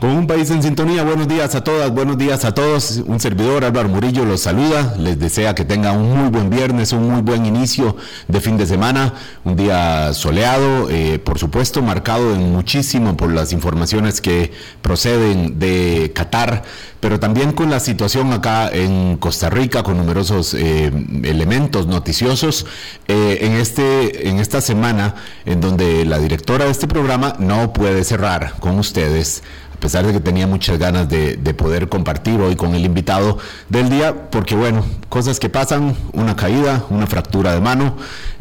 [0.00, 3.02] Con un país en sintonía, buenos días a todas, buenos días a todos.
[3.06, 4.94] Un servidor, Álvaro Murillo, los saluda.
[4.98, 7.96] Les desea que tengan un muy buen viernes, un muy buen inicio
[8.28, 9.14] de fin de semana.
[9.44, 14.52] Un día soleado, eh, por supuesto, marcado en muchísimo por las informaciones que
[14.82, 16.64] proceden de Qatar,
[17.00, 20.92] pero también con la situación acá en Costa Rica, con numerosos eh,
[21.22, 22.66] elementos noticiosos.
[23.08, 25.14] Eh, en, este, en esta semana,
[25.46, 29.42] en donde la directora de este programa no puede cerrar con ustedes
[29.74, 33.38] a pesar de que tenía muchas ganas de, poder compartir hoy con el invitado
[33.68, 37.96] del día, porque bueno, cosas que pasan, una caída, una fractura de mano.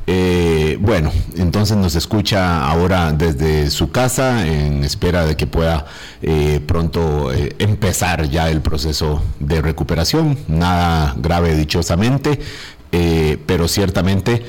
[0.05, 5.85] Eh, bueno, entonces nos escucha ahora desde su casa en espera de que pueda
[6.21, 10.37] eh, pronto eh, empezar ya el proceso de recuperación.
[10.47, 12.39] Nada grave dichosamente,
[13.45, 14.43] pero ciertamente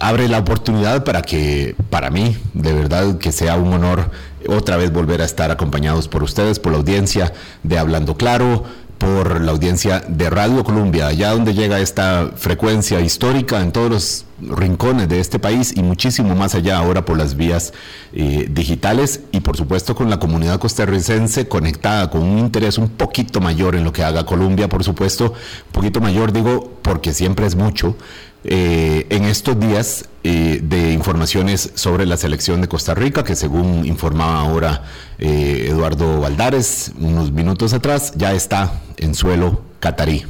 [0.00, 4.10] abre la oportunidad para que, para mí, de verdad que sea un honor
[4.48, 8.64] otra vez volver a estar acompañados por ustedes, por la audiencia de Hablando Claro,
[9.00, 14.58] por la audiencia de Radio Colombia, allá donde llega esta frecuencia histórica en todos los
[14.58, 17.72] rincones de este país y muchísimo más allá ahora por las vías
[18.12, 23.40] eh, digitales y por supuesto con la comunidad costarricense conectada con un interés un poquito
[23.40, 27.56] mayor en lo que haga Colombia, por supuesto, un poquito mayor digo porque siempre es
[27.56, 27.96] mucho,
[28.42, 33.84] eh, en estos días eh, de informaciones sobre la selección de Costa Rica, que según
[33.84, 34.84] informaba ahora
[35.18, 40.24] eh, Eduardo Valdares unos minutos atrás, ya está en suelo catarí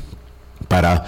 [0.66, 1.04] para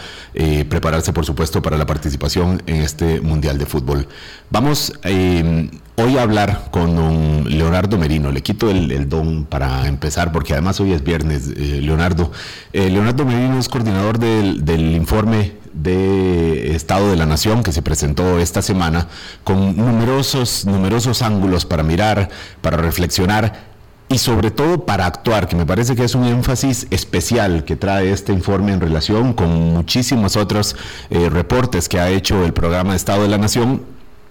[0.68, 4.08] prepararse, por supuesto, para la participación en este Mundial de Fútbol.
[4.50, 8.32] Vamos hoy a hablar con Leonardo Merino.
[8.32, 12.32] Le quito el, don para empezar, porque además hoy es viernes, Leonardo.
[12.72, 18.62] Leonardo Merino es coordinador del informe de Estado de la Nación que se presentó esta
[18.62, 19.08] semana
[19.44, 22.28] con numerosos, numerosos ángulos para mirar,
[22.60, 23.72] para reflexionar
[24.08, 28.12] y sobre todo para actuar, que me parece que es un énfasis especial que trae
[28.12, 30.76] este informe en relación con muchísimos otros
[31.08, 33.82] eh, reportes que ha hecho el programa Estado de la Nación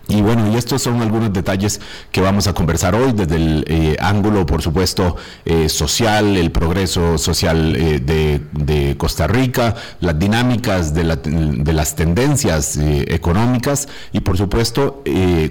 [0.07, 1.79] y bueno, y estos son algunos detalles
[2.11, 7.17] que vamos a conversar hoy desde el eh, ángulo, por supuesto, eh, social, el progreso
[7.17, 15.03] social eh, de, Costa Rica, las dinámicas de, las tendencias económicas y, por supuesto,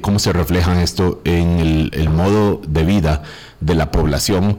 [0.03, 3.23] cómo se refleja esto en el modo de vida
[3.61, 4.59] de la población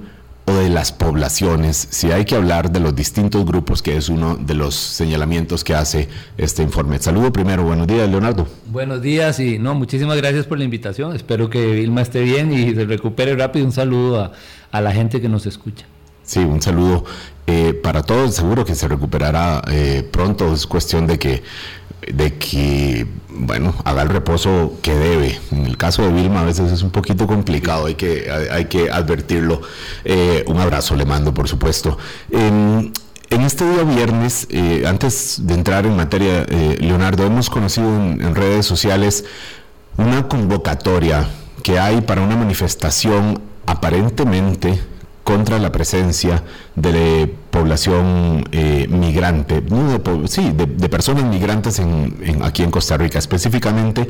[0.51, 4.35] o de las poblaciones, si hay que hablar de los distintos grupos, que es uno
[4.35, 6.99] de los señalamientos que hace este informe.
[6.99, 8.47] Saludo primero, buenos días, Leonardo.
[8.67, 11.15] Buenos días y no, muchísimas gracias por la invitación.
[11.15, 13.65] Espero que Vilma esté bien y se recupere rápido.
[13.65, 14.31] Un saludo
[14.71, 15.85] a, la gente que nos escucha.
[16.23, 17.05] Sí, un saludo
[17.47, 18.35] eh, para todos.
[18.35, 20.53] Seguro que se recuperará eh, pronto.
[20.53, 21.43] Es cuestión de que
[22.07, 25.39] de que, bueno, haga el reposo que debe.
[25.51, 28.89] En el caso de Vilma a veces es un poquito complicado, hay que, hay, que
[28.89, 29.61] advertirlo.
[30.03, 31.97] Eh, un abrazo le mando, por supuesto.
[32.31, 32.91] en
[33.29, 38.65] este día viernes, eh, antes de entrar en materia, eh, Leonardo, hemos conocido en redes
[38.65, 39.25] sociales
[39.97, 41.27] una convocatoria
[41.63, 44.81] que hay para una manifestación aparentemente
[45.23, 46.43] contra la presencia
[46.75, 49.61] de población eh, migrante,
[50.25, 54.09] sí, de, personas migrantes en, aquí en Costa Rica, específicamente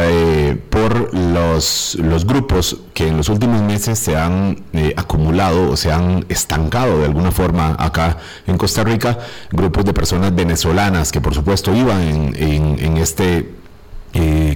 [0.00, 5.92] eh, por los, grupos que en los últimos meses se han eh, acumulado o se
[5.92, 8.16] han estancado de alguna forma acá
[8.48, 9.16] en Costa Rica,
[9.52, 13.62] grupos de personas venezolanas que por supuesto iban en, en, este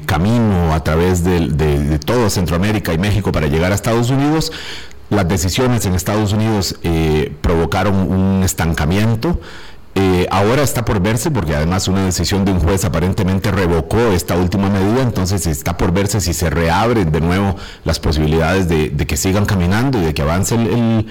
[0.05, 4.53] camino a través de, de, todo Centroamérica y México para llegar a Estados Unidos,
[5.11, 9.39] las decisiones en Estados Unidos eh, provocaron un estancamiento.
[9.99, 14.37] Eh, ahora está por verse, porque además una decisión de un juez aparentemente revocó esta
[14.37, 19.17] última medida, entonces está por verse si se reabren de nuevo las posibilidades de, que
[19.17, 21.07] sigan caminando y de que avance el,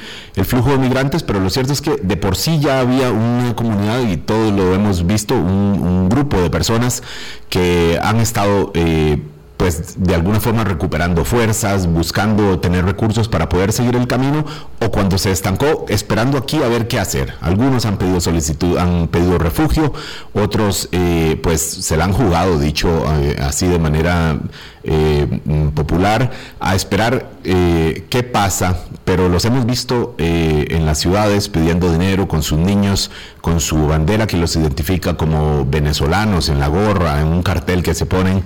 [0.46, 4.02] flujo de migrantes, pero lo cierto es que de por sí ya había una comunidad,
[4.02, 7.02] y todos lo hemos visto, un, grupo de personas
[7.50, 8.72] que han estado...
[8.76, 9.20] Eh,
[9.58, 14.46] pues de alguna forma recuperando fuerzas, buscando tener recursos para poder seguir el camino,
[14.80, 17.34] o cuando se estancó, esperando aquí a ver qué hacer.
[17.42, 19.94] Algunos han pedido solicitud, han pedido refugio,
[20.34, 24.38] otros eh, pues se la han jugado, dicho eh, así de manera
[24.84, 25.40] eh,
[25.74, 32.42] popular, a esperar qué pasa, pero los hemos visto en las ciudades pidiendo dinero con
[32.42, 33.12] sus niños,
[33.46, 37.94] con su bandera que los identifica como venezolanos en la gorra, en un cartel que
[37.94, 38.44] se ponen,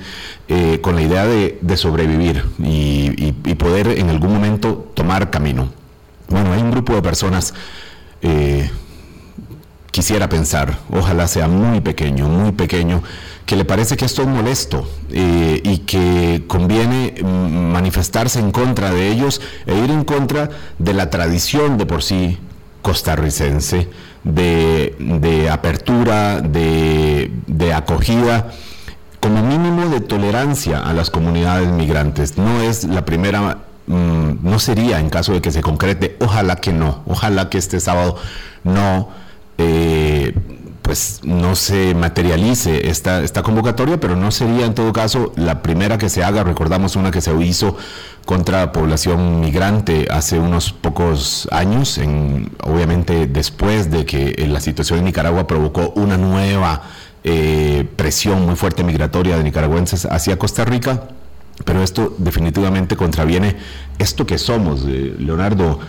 [0.81, 5.69] con la idea de, sobrevivir y poder en algún momento tomar camino.
[6.27, 7.53] Bueno, hay un grupo de personas
[8.21, 8.69] eh,
[9.91, 13.01] quisiera pensar, ojalá sea muy pequeño, muy pequeño,
[13.45, 18.91] que le parece que esto es molesto eh, y que conviene mm, manifestarse en contra
[18.91, 22.37] de ellos e ir en contra de la tradición de por sí
[22.81, 23.89] costarricense,
[24.23, 28.51] de, apertura, de, de acogida
[29.19, 32.37] como mínimo de tolerancia a las comunidades migrantes.
[32.37, 33.57] No es la primera
[33.87, 37.79] mm, no sería en caso de que se concrete, ojalá que no, ojalá que este
[37.79, 38.17] sábado
[38.63, 39.09] no
[39.57, 40.08] eh,
[40.89, 45.99] pues no se materialice esta, esta convocatoria, pero no sería en todo caso la primera
[45.99, 46.43] que se haga.
[46.43, 47.77] Recordamos una que se hizo
[48.25, 55.05] contra población migrante hace unos pocos años, en, obviamente después de que la situación en
[55.05, 56.81] Nicaragua provocó una nueva
[57.23, 61.03] eh, presión muy fuerte migratoria de nicaragüenses hacia Costa Rica.
[61.65, 63.57] Pero esto definitivamente contraviene
[63.99, 65.81] esto que somos, eh, Leonardo,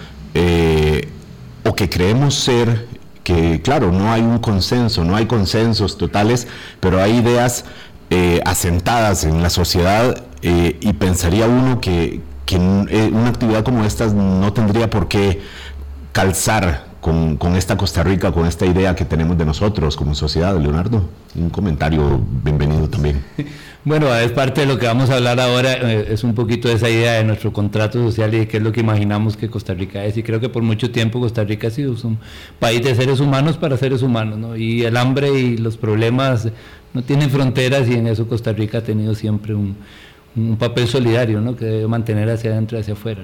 [1.65, 6.47] o que creemos ser que claro, no hay un consenso, no hay consensos totales,
[6.81, 7.65] pero hay ideas
[8.11, 13.85] eh, asentadas en la sociedad eh, y pensaría uno que, que eh, una actividad como
[13.85, 15.41] esta no tendría por qué
[16.13, 20.59] calzar con, esta Costa Rica, con esta idea que tenemos de nosotros como sociedad.
[20.59, 21.03] Leonardo,
[21.35, 23.23] un comentario bienvenido también.
[23.83, 26.75] Bueno, es parte de lo que vamos a hablar ahora, eh, es un poquito de
[26.75, 29.73] esa idea de nuestro contrato social y de qué es lo que imaginamos que Costa
[29.73, 30.19] Rica es.
[30.19, 32.19] Y creo que por mucho tiempo Costa Rica ha sido un
[32.59, 34.55] país de seres humanos para seres humanos, ¿no?
[34.55, 36.49] Y el hambre y los problemas
[36.93, 39.77] no tienen fronteras y en eso Costa Rica ha tenido siempre un,
[40.37, 41.57] un papel solidario, ¿no?
[41.57, 43.23] Que debe mantener hacia adentro y hacia afuera.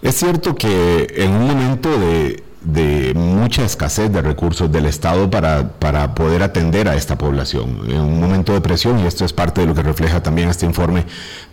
[0.00, 5.68] Es cierto que en un momento de de mucha escasez de recursos del Estado para,
[5.78, 7.80] para, poder atender a esta población.
[7.88, 10.66] En un momento de presión, y esto es parte de lo que refleja también este
[10.66, 11.04] informe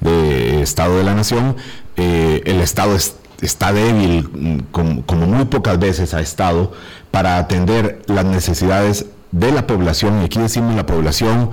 [0.02, 1.56] de Estado de la Nación,
[1.98, 2.96] eh, el Estado
[3.42, 6.74] está débil, mm, como, como muy pocas veces ha estado,
[7.12, 11.50] para atender las necesidades de la población, y aquí decimos la población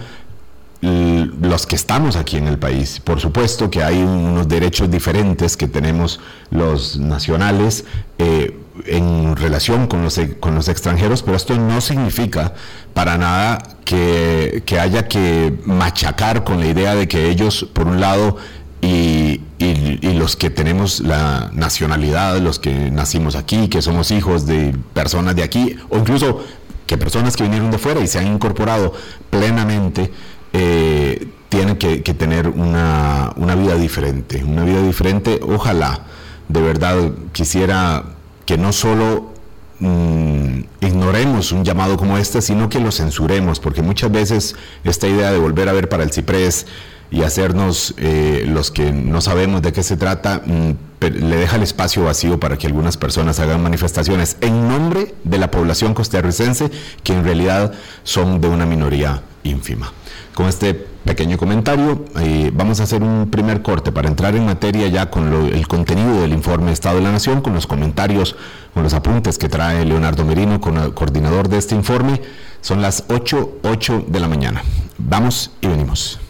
[0.80, 3.00] los que estamos aquí en el país.
[3.00, 6.20] Por supuesto que hay unos derechos diferentes que tenemos
[6.50, 7.84] los nacionales
[8.18, 12.54] eh, en relación con los, con los extranjeros, pero esto no significa
[12.92, 18.36] para nada que, haya que machacar con la idea de que ellos, por un lado,
[18.82, 24.76] y, y, los que tenemos la nacionalidad, los que nacimos aquí, que somos hijos de
[24.92, 26.44] personas de aquí, o incluso
[26.86, 28.92] que personas que vinieron de fuera y se han incorporado
[29.30, 30.12] plenamente
[30.58, 35.38] eh, tienen que, tener una, vida diferente, una vida diferente.
[35.42, 36.00] Ojalá,
[36.48, 36.96] de verdad,
[37.32, 38.04] quisiera
[38.46, 39.32] que no solo
[39.80, 45.30] mm, ignoremos un llamado como este, sino que lo censuremos, porque muchas veces esta idea
[45.30, 46.66] de volver a ver para el ciprés
[47.10, 50.70] y hacernos eh, los que no sabemos de qué se trata, mm,
[51.00, 55.50] le deja el espacio vacío para que algunas personas hagan manifestaciones en nombre de la
[55.50, 56.70] población costarricense,
[57.04, 57.72] que en realidad
[58.04, 59.92] son de una minoría ínfima.
[60.36, 64.86] Con este pequeño comentario, eh, vamos a hacer un primer corte para entrar en materia
[64.88, 68.36] ya con el contenido del informe Estado de la Nación, con los comentarios,
[68.74, 72.20] con los apuntes que trae Leonardo Merino, con el coordinador de este informe.
[72.60, 74.62] Son las 8, 8 de la mañana.
[74.98, 76.20] Vamos y venimos.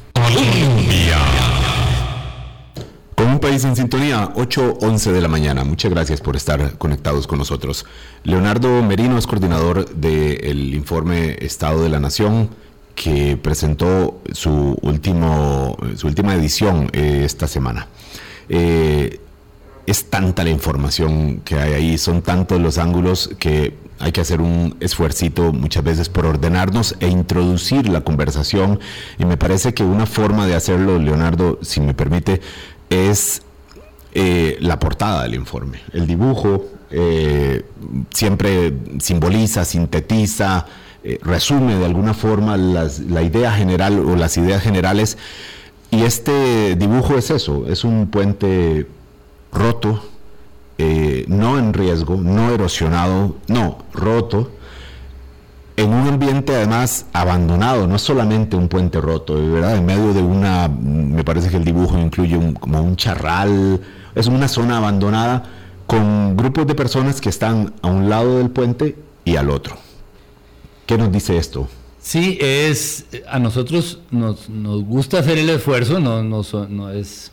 [3.16, 5.64] Con un país en sintonía, 8, 11 de la mañana.
[5.64, 7.84] Muchas gracias por estar conectados con nosotros.
[8.22, 12.50] Leonardo Merino es coordinador del informe Estado de la Nación
[12.96, 17.86] que presentó su, último, su última edición eh, esta semana.
[18.48, 19.20] Eh,
[19.86, 24.40] es tanta la información que hay ahí, son tantos los ángulos que hay que hacer
[24.40, 28.80] un esfuercito muchas veces por ordenarnos e introducir la conversación.
[29.18, 32.40] Y me parece que una forma de hacerlo, Leonardo, si me permite,
[32.90, 33.42] es
[34.14, 35.82] eh, la portada del informe.
[35.92, 36.64] El dibujo
[38.10, 40.66] siempre simboliza, sintetiza,
[41.08, 45.16] eh, resume de alguna forma la idea general o las ideas generales.
[45.92, 48.88] Y este dibujo es eso, es un puente
[49.52, 50.02] roto,
[50.78, 54.50] eh, no en riesgo, no erosionado, no, roto,
[55.76, 59.76] en un ambiente además abandonado, no es solamente un puente roto, ¿verdad?
[59.76, 63.80] En medio de una, me parece que el dibujo incluye como un charral,
[64.16, 65.44] es una zona abandonada
[65.86, 69.85] con grupos de personas que están a un lado del puente y al otro.
[70.86, 71.68] ¿Qué nos dice esto?
[72.00, 77.32] Sí, es a nosotros nos, gusta hacer el esfuerzo, no, no, es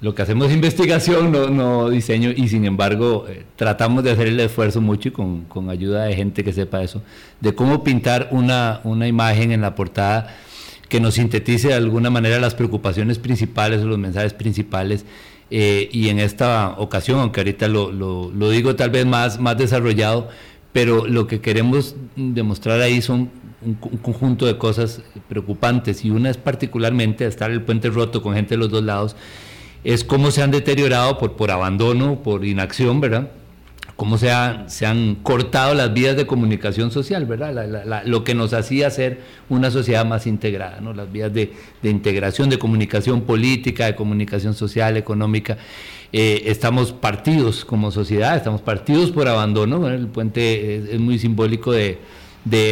[0.00, 4.80] lo que hacemos investigación, no, diseño, y sin embargo eh, tratamos de hacer el esfuerzo
[4.80, 7.02] mucho y con, ayuda de gente que sepa eso,
[7.40, 10.34] de cómo pintar una, una imagen en la portada
[10.88, 15.04] que nos sintetice de alguna manera las preocupaciones principales o los mensajes principales.
[15.50, 19.58] Eh, y en esta ocasión, aunque ahorita lo, lo, lo, digo tal vez más, más
[19.58, 20.28] desarrollado,
[20.74, 23.30] pero lo que queremos demostrar ahí son
[23.62, 28.54] un, conjunto de cosas preocupantes y una es particularmente estar el puente roto con gente
[28.54, 29.14] de los dos lados,
[29.84, 33.30] es cómo se han deteriorado por, por abandono, por inacción, ¿verdad?
[33.96, 34.30] cómo se,
[34.66, 38.02] se, han cortado las vías de comunicación social, ¿verdad?
[38.04, 40.92] lo que nos hacía ser una sociedad más integrada, ¿no?
[40.92, 41.52] Las vías de,
[41.82, 45.58] integración, de comunicación política, de comunicación social, económica.
[46.16, 51.98] Eh, estamos partidos como sociedad, estamos partidos por abandono, el puente es, muy simbólico de,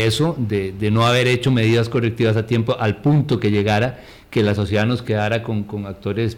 [0.07, 4.55] eso, de, no haber hecho medidas correctivas a tiempo al punto que llegara, que la
[4.55, 6.37] sociedad nos quedara con, actores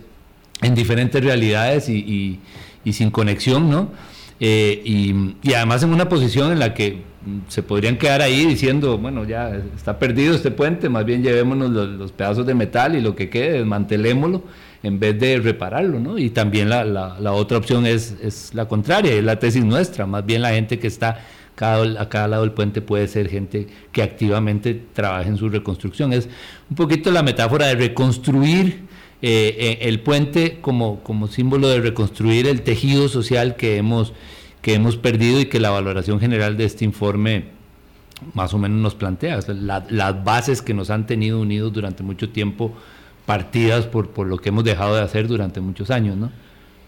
[0.63, 2.41] en diferentes realidades y,
[2.85, 3.91] y sin conexión, ¿no?
[4.41, 7.03] Eh, y, además en una posición en la que
[7.49, 12.13] se podrían quedar ahí diciendo, bueno, ya está perdido este puente, más bien llevémonos los,
[12.13, 14.43] pedazos de metal y lo que quede, desmantelémoslo
[14.85, 16.19] en vez de repararlo, ¿no?
[16.19, 20.25] Y también la, la, otra opción es, es, la contraria, es la tesis nuestra, más
[20.27, 21.25] bien la gente que está
[21.55, 26.13] cada, a cada lado del puente puede ser gente que activamente trabaja en su reconstrucción.
[26.13, 26.29] Es
[26.69, 28.83] un poquito la metáfora de reconstruir
[29.23, 34.13] eh, eh, el puente como, como símbolo de reconstruir el tejido social que hemos,
[34.61, 37.55] que hemos perdido y que la valoración general de este informe
[38.35, 42.75] más o menos nos plantea, las bases que nos han tenido unidos durante mucho tiempo,
[43.27, 46.31] partidas por, por lo que hemos dejado de hacer durante muchos años, ¿no?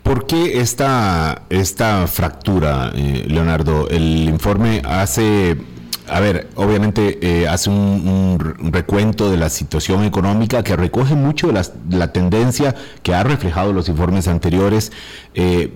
[0.03, 3.89] ¿Por qué esta, esta fractura, eh, Leonardo?
[3.89, 5.57] El informe hace
[6.09, 8.39] a ver, obviamente eh, hace un,
[8.73, 14.29] recuento de la situación económica que recoge mucho la, tendencia que ha reflejado los informes
[14.29, 14.93] anteriores,
[15.35, 15.73] eh,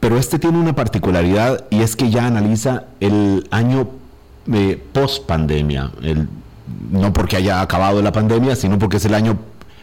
[0.00, 3.90] pero este tiene una particularidad y es que ya analiza el año
[4.94, 5.90] post pandemia,
[6.90, 9.36] no porque haya acabado la pandemia, sino porque es el año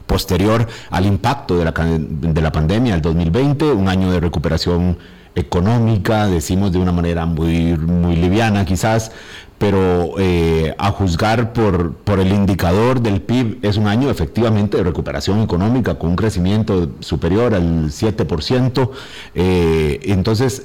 [0.07, 4.97] posterior al impacto de la, de la pandemia, el 2020, un año de recuperación
[5.35, 9.11] económica, decimos de una manera muy, muy liviana quizás,
[9.57, 14.83] pero eh, a juzgar por, por el indicador del PIB es un año efectivamente de
[14.83, 18.89] recuperación económica con un crecimiento superior al 7%.
[19.33, 20.63] Eh, entonces,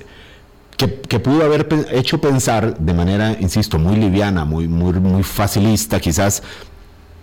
[0.76, 6.00] que, que, pudo haber hecho pensar de manera, insisto, muy liviana, muy, muy, muy facilista
[6.00, 6.42] quizás,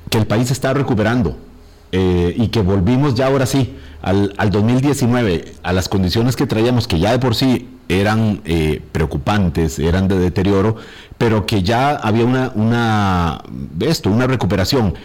[0.10, 1.47] que el país está recuperando
[1.92, 6.88] eh, y que volvimos ya ahora sí al, al 2019 a las condiciones que traíamos,
[6.88, 10.76] que ya de por sí eran eh, preocupantes, eran de deterioro,
[11.18, 13.44] pero que ya había una, una,
[13.80, 14.96] esto, una recuperación.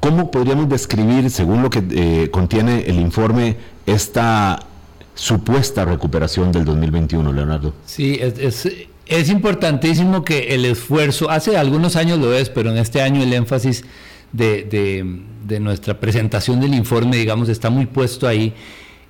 [0.00, 4.60] ¿Cómo podríamos describir, según lo que eh, contiene el informe, esta
[5.14, 7.74] supuesta recuperación del 2021, Leonardo?
[7.84, 8.68] Sí, es,
[9.06, 13.32] es, importantísimo que el esfuerzo, hace algunos años lo es, pero en este año el
[13.32, 13.84] énfasis
[14.32, 15.04] de,
[15.44, 18.54] de, nuestra presentación del informe, digamos, está muy puesto ahí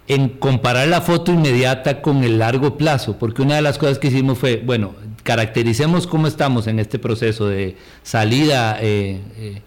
[0.06, 4.08] en comparar la foto inmediata con el largo plazo, porque una de las cosas que
[4.08, 9.62] hicimos fue, bueno, caractericemos cómo estamos en este proceso de salida eh, eh,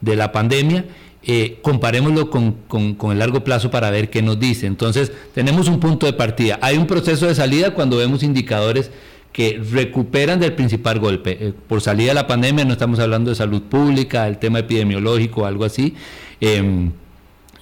[0.00, 0.84] de la pandemia,
[1.22, 4.66] eh, comparémoslo con, con, el largo plazo para ver qué nos dice.
[4.66, 6.58] Entonces, tenemos un punto de partida.
[6.60, 8.90] Hay un proceso de salida cuando vemos indicadores
[9.36, 11.52] que recuperan del principal golpe.
[11.68, 15.66] por salida de la pandemia no estamos hablando de salud pública, el tema epidemiológico, algo
[15.66, 15.94] así.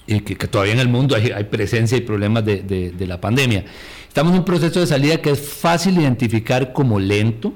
[0.07, 3.65] Y que, todavía en el mundo hay, presencia y problemas de, la pandemia.
[4.07, 7.51] Estamos en un proceso de salida que es fácil identificar como lento,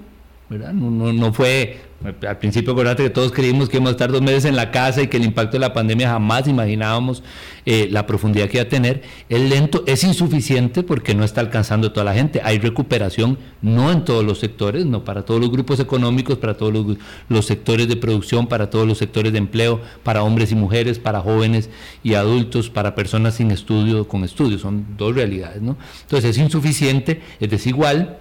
[0.49, 0.73] ¿verdad?
[0.73, 4.45] No, no fue al principio, acordate que todos creímos que íbamos a estar dos meses
[4.45, 7.23] en la casa y que el impacto de la pandemia jamás imaginábamos
[7.65, 9.01] eh, la profundidad que iba a tener.
[9.27, 12.39] Es lento, es insuficiente porque no está alcanzando toda la gente.
[12.41, 16.97] Hay recuperación, no en todos los sectores, no para todos los grupos económicos, para todos
[17.27, 21.19] los, sectores de producción, para todos los sectores de empleo, para hombres y mujeres, para
[21.19, 21.69] jóvenes
[22.01, 24.61] y adultos, para personas sin estudio, con estudios.
[24.61, 25.75] Son dos realidades, ¿no?
[26.03, 28.19] Entonces es insuficiente, es desigual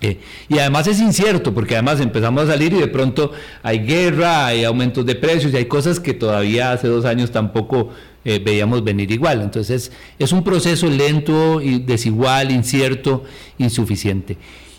[0.00, 4.46] eh, y además es incierto, porque además empezamos a salir y de pronto hay guerra,
[4.46, 7.90] hay aumentos de precios y hay cosas que todavía hace dos años tampoco
[8.24, 9.42] eh, veíamos venir igual.
[9.42, 13.24] Entonces es un proceso lento, desigual, incierto,
[13.58, 14.38] insuficiente.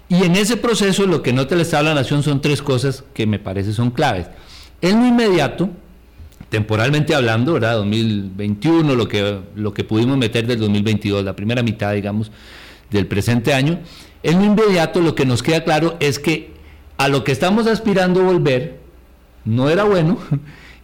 [0.10, 3.04] Y en ese proceso lo que nota el Estado de la Nación son tres cosas
[3.14, 4.28] que me parece son claves.
[4.82, 5.70] En lo inmediato,
[6.50, 7.76] temporalmente hablando, ¿verdad?
[7.78, 12.32] 2021, lo que, lo que pudimos meter del 2022, la primera mitad, digamos,
[12.90, 13.80] del presente año,
[14.24, 16.52] en lo inmediato lo que nos queda claro es que
[16.98, 18.80] a lo que estamos aspirando a volver
[19.46, 20.18] no era bueno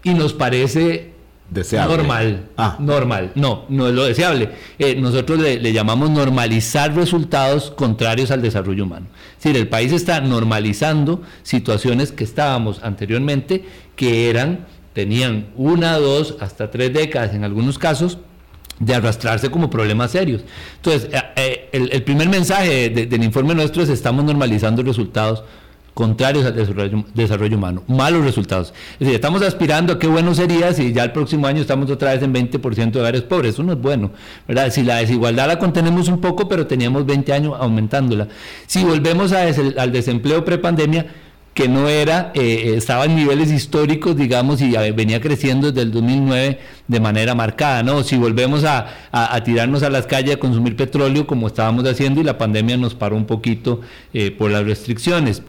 [0.03, 1.13] y nos parece
[1.51, 2.50] normal.
[2.58, 2.75] Ah.
[2.79, 3.32] Normal.
[3.36, 4.50] No, no es lo deseable.
[4.79, 9.08] Eh, nosotros le, llamamos normalizar resultados contrarios al desarrollo humano.
[9.38, 13.63] Es decir, el país está normalizando situaciones que estábamos anteriormente,
[13.96, 18.17] que eran, tenían una, dos, hasta tres décadas en algunos casos,
[18.79, 20.43] de arrastrarse como problemas serios.
[20.75, 25.43] Entonces, eh, eh, el, primer mensaje del informe nuestro es estamos normalizando resultados
[25.93, 26.53] contrarios al
[27.15, 28.72] desarrollo, humano, malos resultados.
[28.93, 32.13] Es decir, estamos aspirando a qué bueno sería si ya el próximo año estamos otra
[32.13, 34.12] vez en 20% de hogares pobres, eso no es bueno.
[34.69, 38.27] Si la desigualdad la contenemos un poco, pero teníamos 20 años aumentándola.
[38.67, 41.07] Si volvemos al desempleo prepandemia,
[41.57, 46.59] que no era, eh, estaba en niveles históricos, digamos, y venía creciendo desde el 2009
[46.87, 48.03] de manera marcada, ¿no?
[48.03, 48.85] Si volvemos a,
[49.43, 53.15] tirarnos a las calles a consumir petróleo como estábamos haciendo y la pandemia nos paró
[53.15, 53.81] un poquito
[54.13, 55.41] eh, por las restricciones.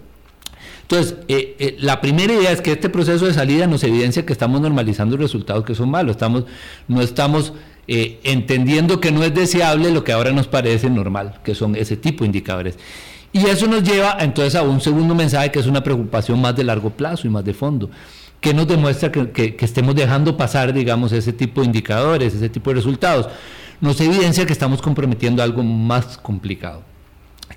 [0.81, 4.63] Entonces, eh, la primera idea es que este proceso de salida nos evidencia que estamos
[4.63, 6.45] normalizando resultados que son malos, estamos,
[6.89, 7.53] no estamos
[7.87, 12.25] entendiendo que no es deseable lo que ahora nos parece normal, que son ese tipo
[12.25, 12.79] de indicadores.
[13.33, 16.65] Y eso nos lleva entonces a un segundo mensaje que es una preocupación más de
[16.65, 17.91] largo plazo y más de fondo,
[18.41, 22.77] que nos demuestra que, estemos dejando pasar, digamos, ese tipo de indicadores, ese tipo de
[22.77, 23.29] resultados.
[23.81, 26.83] Nos evidencia que estamos comprometiendo algo más complicado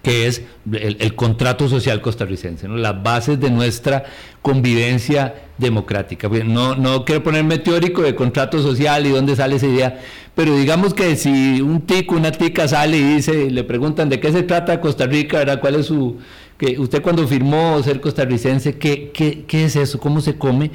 [0.04, 4.06] que es el, contrato social costarricense, las bases de nuestra
[4.42, 6.28] convivencia democrática.
[6.30, 10.00] No, no quiero ponerme teórico de contrato social y dónde sale esa idea,
[10.36, 14.32] pero digamos que si un tico, una tica sale y dice, le preguntan de qué
[14.32, 16.18] se trata Costa Rica, ¿cuál es su,
[16.62, 20.00] que usted cuando firmó ser costarricense, ¿qué, qué, es eso?
[20.00, 20.70] ¿Cómo se come?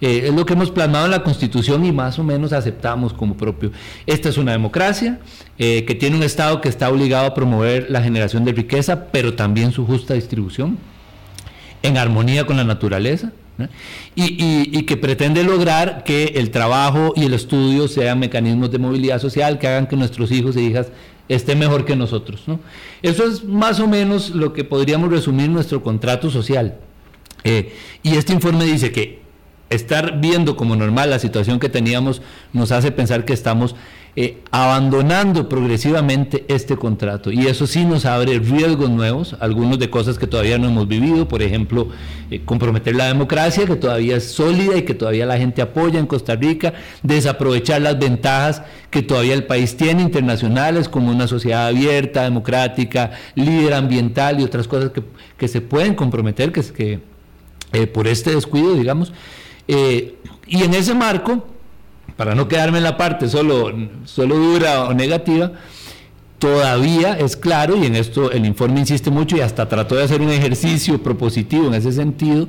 [0.00, 3.36] Eh, es lo que hemos plasmado en la Constitución y más o menos aceptamos como
[3.36, 3.72] propio.
[4.06, 5.18] Esta es una democracia
[5.58, 9.34] eh, que tiene un Estado que está obligado a promover la generación de riqueza, pero
[9.34, 10.78] también su justa distribución,
[11.82, 13.32] en armonía con la naturaleza.
[14.16, 19.58] Y, que pretende lograr que el trabajo y el estudio sean mecanismos de movilidad social
[19.58, 20.88] que hagan que nuestros hijos e hijas
[21.28, 22.42] esté mejor que nosotros.
[22.46, 22.58] ¿no?
[23.02, 26.76] Eso es más o menos lo que podríamos resumir nuestro contrato social.
[27.44, 29.22] Eh, y este informe dice que
[29.70, 32.22] estar viendo como normal la situación que teníamos
[32.52, 33.74] nos hace pensar que estamos
[34.14, 37.32] eh, abandonando progresivamente este contrato.
[37.32, 41.26] Y eso sí nos abre riesgos nuevos, algunos de cosas que todavía no hemos vivido,
[41.26, 41.88] por ejemplo,
[42.30, 46.04] eh, comprometer la democracia, que todavía es sólida y que todavía la gente apoya en
[46.04, 52.24] Costa Rica, desaprovechar las ventajas que todavía el país tiene internacionales, como una sociedad abierta,
[52.24, 55.02] democrática, líder ambiental y otras cosas que,
[55.38, 57.00] que se pueden comprometer, que, es que
[57.72, 59.10] eh, por este descuido, digamos.
[59.66, 61.46] y en ese marco,
[62.22, 63.72] para no quedarme en la parte solo,
[64.04, 65.50] solo dura o negativa,
[66.38, 70.20] todavía es claro, y en esto el informe insiste mucho y hasta trató de hacer
[70.22, 72.46] un ejercicio propositivo en ese sentido,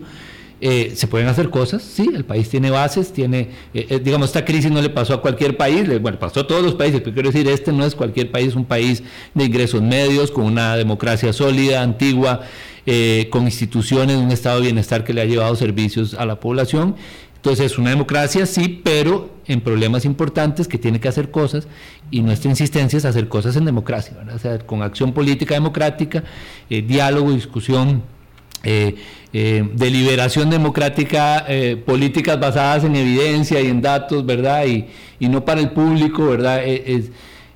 [0.62, 4.46] eh, se pueden hacer cosas, sí, el país tiene bases, tiene, eh, eh, digamos, esta
[4.46, 7.32] crisis no le pasó a cualquier país, bueno, pasó a todos los países, pero quiero
[7.32, 9.02] decir, este no es cualquier país, un país
[9.34, 12.42] de ingresos medios, con una democracia sólida, antigua,
[13.32, 16.96] con instituciones, un estado de bienestar que le ha llevado servicios a la población
[17.44, 21.68] entonces es una democracia, sí, pero en problemas importantes que tiene que hacer cosas
[22.10, 26.24] y nuestra insistencia es hacer cosas en democracia, o sea, con acción política democrática,
[26.70, 28.02] eh, diálogo, discusión,
[28.64, 28.96] eh,
[29.34, 31.46] eh, deliberación democrática,
[31.86, 34.66] políticas basadas en evidencia y en datos, ¿verdad?
[34.66, 34.86] Y,
[35.20, 36.62] y no para el público, ¿verdad?
[36.64, 37.12] E,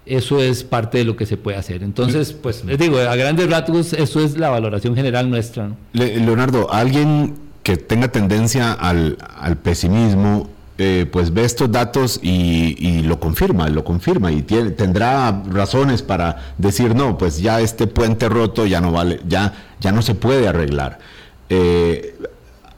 [0.05, 1.81] eso es parte de lo que se puede hacer.
[1.81, 5.71] Entonces, pues les digo, a grandes rasgos, eso es la valoración general nuestra.
[5.93, 9.17] Leonardo, alguien que tenga tendencia al,
[9.61, 16.53] pesimismo, eh, pues ve estos datos y, lo confirma, lo confirma y tendrá razones para
[16.57, 20.47] decir no, pues ya este puente roto ya no vale, ya, ya no se puede
[20.47, 20.99] arreglar.
[21.49, 22.15] Eh,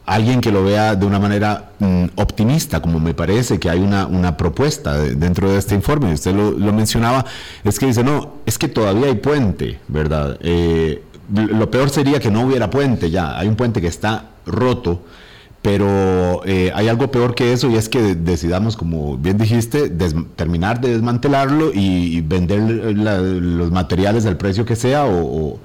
[0.08, 4.08] alguien que lo vea de una manera mm, optimista, como me parece que hay una,
[4.08, 7.26] una propuesta dentro de este informe, usted lo, mencionaba,
[7.64, 10.40] es que dice, no, es que todavía hay puente, ¿verdad?
[10.42, 15.02] Eh, lo peor sería que no hubiera puente ya, hay un puente que está roto,
[15.62, 20.80] pero eh, hay algo peor que eso y es que decidamos, como bien dijiste, terminar
[20.80, 25.60] de desmantelarlo y, vender los materiales al precio que sea o,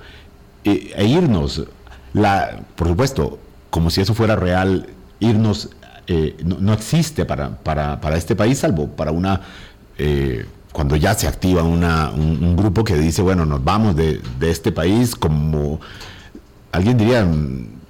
[0.64, 1.64] e, e, irnos.
[2.12, 3.38] La, por supuesto,
[3.70, 4.88] como si eso fuera real,
[5.20, 5.70] irnos
[6.06, 9.40] eh, no, existe para, para, para, este país, salvo para una...
[9.98, 14.50] Eh, cuando ya se activa una, un, grupo que dice, bueno, nos vamos de, de
[14.50, 15.80] este país como
[16.72, 17.24] alguien diría,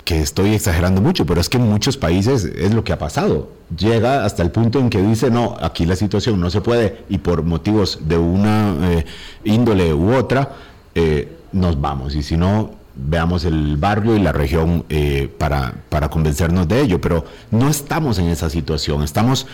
[0.05, 3.51] que estoy exagerando mucho, pero es que en muchos países es lo que ha pasado.
[3.77, 7.19] Llega hasta el punto en que dice, no, aquí la situación no se puede y
[7.19, 9.05] por motivos de una eh,
[9.45, 10.53] índole u otra,
[10.95, 12.15] eh, nos vamos.
[12.15, 17.01] Y si no, veamos el barrio y la región eh, para, para convencernos de ello.
[17.01, 19.47] Pero no estamos en esa situación, estamos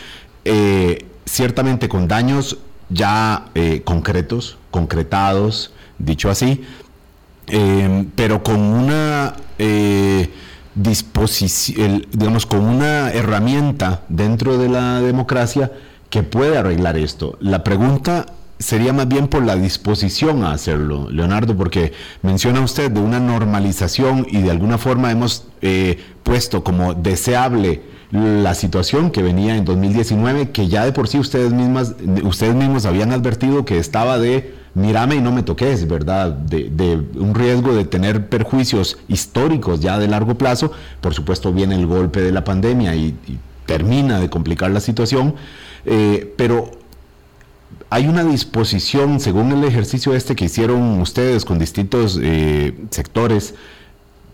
[1.27, 2.59] ciertamente con daños
[2.89, 3.45] ya
[3.85, 6.65] concretos, concretados, dicho así,
[8.17, 9.35] pero con una
[10.75, 15.73] disposición, digamos, con una herramienta dentro de la democracia
[16.11, 17.37] que puede arreglar esto.
[17.41, 18.27] La pregunta
[18.59, 24.27] sería más bien por la disposición a hacerlo, Leonardo, porque menciona usted de una normalización
[24.31, 30.51] y de alguna forma hemos eh, puesto como deseable la situación que venía en 2019,
[30.51, 31.95] que ya de por sí ustedes mismas,
[32.25, 36.33] ustedes mismos habían advertido que estaba de mírame y no me toques, ¿verdad?
[36.33, 40.73] De, un riesgo de tener perjuicios históricos ya de largo plazo.
[41.01, 43.17] Por supuesto viene el golpe de la pandemia y,
[43.67, 45.37] termina de complicar la situación,
[45.85, 46.73] eh, pero
[47.89, 53.55] hay una disposición, según el ejercicio este que hicieron ustedes con distintos eh, sectores,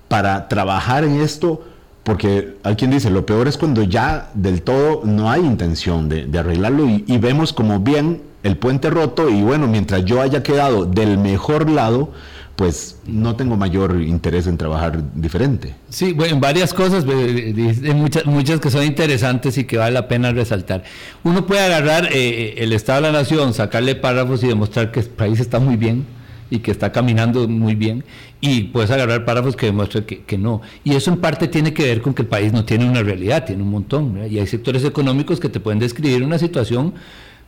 [0.08, 1.62] para trabajar en esto
[2.06, 6.38] porque hay quien dice, lo peor es cuando ya del todo no hay intención de,
[6.38, 11.18] arreglarlo y, vemos como bien el puente roto y bueno, mientras yo haya quedado del
[11.18, 12.12] mejor lado,
[12.54, 15.74] pues no tengo mayor interés en trabajar diferente.
[15.88, 20.84] Sí, bueno, varias cosas, muchas, muchas que son interesantes y que vale la pena resaltar.
[21.24, 25.06] Uno puede agarrar eh, el Estado de la Nación, sacarle párrafos y demostrar que el
[25.06, 26.06] país está muy bien,
[26.50, 28.04] y que está caminando muy bien,
[28.40, 30.60] y puedes agarrar párrafos que demuestran que, no.
[30.84, 33.44] Y eso en parte tiene que ver con que el país no tiene una realidad,
[33.44, 36.94] tiene un montón, y hay sectores económicos que te pueden describir una situación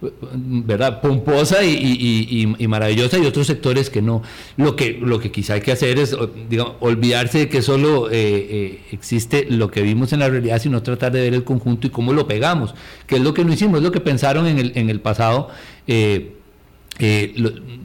[0.01, 1.01] ¿verdad?
[1.01, 4.23] pomposa y, maravillosa y otros sectores que no.
[4.57, 6.17] Lo que, lo que quizá hay que hacer es
[6.49, 10.83] digamos, olvidarse de que solo eh, eh, existe lo que vimos en la realidad, sino
[10.83, 12.75] tratar de ver el conjunto y cómo lo pegamos,
[13.07, 15.49] que es lo que no hicimos, es lo que pensaron en el, en el pasado.
[15.87, 16.38] Eh,
[16.99, 17.33] eh,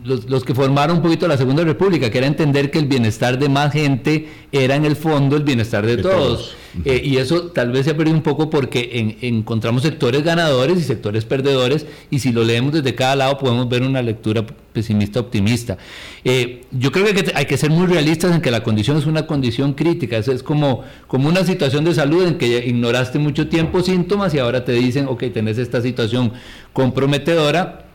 [0.04, 3.48] los, que formaron un poquito la Segunda República, que era entender que el bienestar de
[3.48, 6.56] más gente era en el fondo el bienestar de, todos.
[6.84, 10.82] Eh, y eso tal vez se ha perdido un poco porque encontramos sectores ganadores y
[10.82, 15.78] sectores perdedores, y si lo leemos desde cada lado podemos ver una lectura pesimista optimista.
[16.26, 19.28] Eh, yo creo que hay que ser muy realistas en que la condición es una
[19.28, 23.84] condición crítica, es, es como, como una situación de salud en que ignoraste mucho tiempo
[23.84, 26.34] síntomas y ahora te dicen, ok, tenés esta situación
[26.74, 27.93] comprometedora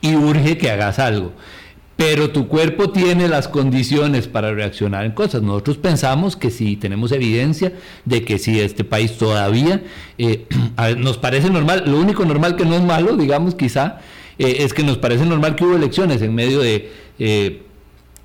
[0.00, 1.32] y urge que hagas algo.
[1.96, 5.42] Pero tu cuerpo tiene las condiciones para reaccionar en cosas.
[5.42, 7.74] Nosotros pensamos que si tenemos evidencia
[8.06, 9.82] de que si este país todavía
[10.16, 10.46] eh,
[10.96, 13.98] nos parece normal, lo único normal que no es malo, digamos quizá,
[14.38, 16.90] eh, es que nos parece normal que hubo elecciones en medio de...
[17.18, 17.62] Eh,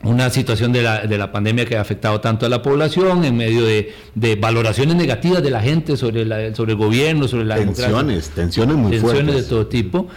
[0.04, 3.36] una situación de la, de la, pandemia que ha afectado tanto a la población, en
[3.36, 7.56] medio de, de valoraciones negativas de la gente sobre, la, sobre el gobierno, sobre la
[7.56, 10.08] tensiones, tensiones muy tensiones de todo tipo.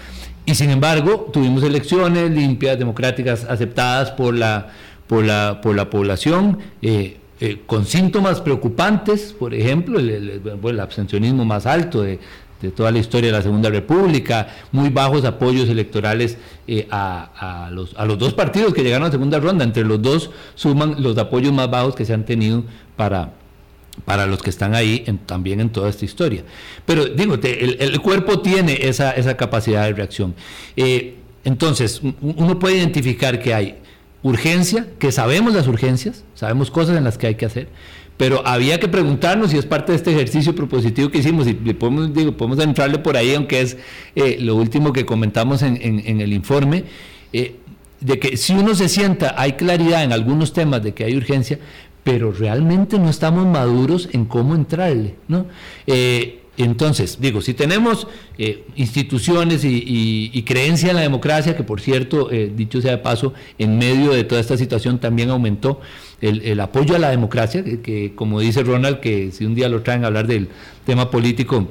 [0.48, 4.68] Y sin embargo, tuvimos elecciones limpias, democráticas, aceptadas por la,
[5.06, 11.66] por la, por la población, eh, eh, con síntomas preocupantes, por ejemplo, el, abstencionismo más
[11.66, 12.18] alto de,
[12.74, 18.06] toda la historia de la Segunda República, muy bajos apoyos electorales eh, a, los, a
[18.06, 19.64] los dos partidos que llegaron a la segunda ronda.
[19.64, 22.64] Entre los dos suman los apoyos más bajos que se han tenido
[22.96, 23.34] para,
[24.04, 26.44] para los que están ahí también en toda esta historia.
[26.86, 30.34] Pero digo, el, cuerpo tiene esa, capacidad de reacción.
[30.76, 33.76] Eh, entonces, uno puede identificar que hay
[34.22, 37.68] urgencia, que sabemos las urgencias, sabemos cosas en las que hay que hacer,
[38.16, 42.12] pero había que preguntarnos si es parte de este ejercicio propositivo que hicimos, y podemos,
[42.12, 43.76] digo, podemos entrarle por ahí, aunque es
[44.16, 45.76] eh, lo último que comentamos en,
[46.20, 46.84] el informe,
[47.32, 47.54] eh,
[48.00, 51.58] de que si uno se sienta, hay claridad en algunos temas de que hay urgencia,
[52.04, 55.46] pero realmente no estamos maduros en cómo entrarle, ¿no?
[55.86, 62.32] Eh, entonces, digo, si tenemos eh, instituciones y, creencia en la democracia, que por cierto,
[62.32, 65.80] eh, dicho sea de paso, en medio de toda esta situación también aumentó
[66.20, 70.02] el, apoyo a la democracia, que, como dice Ronald, que si un día lo traen
[70.02, 70.48] a hablar del
[70.84, 71.68] tema político,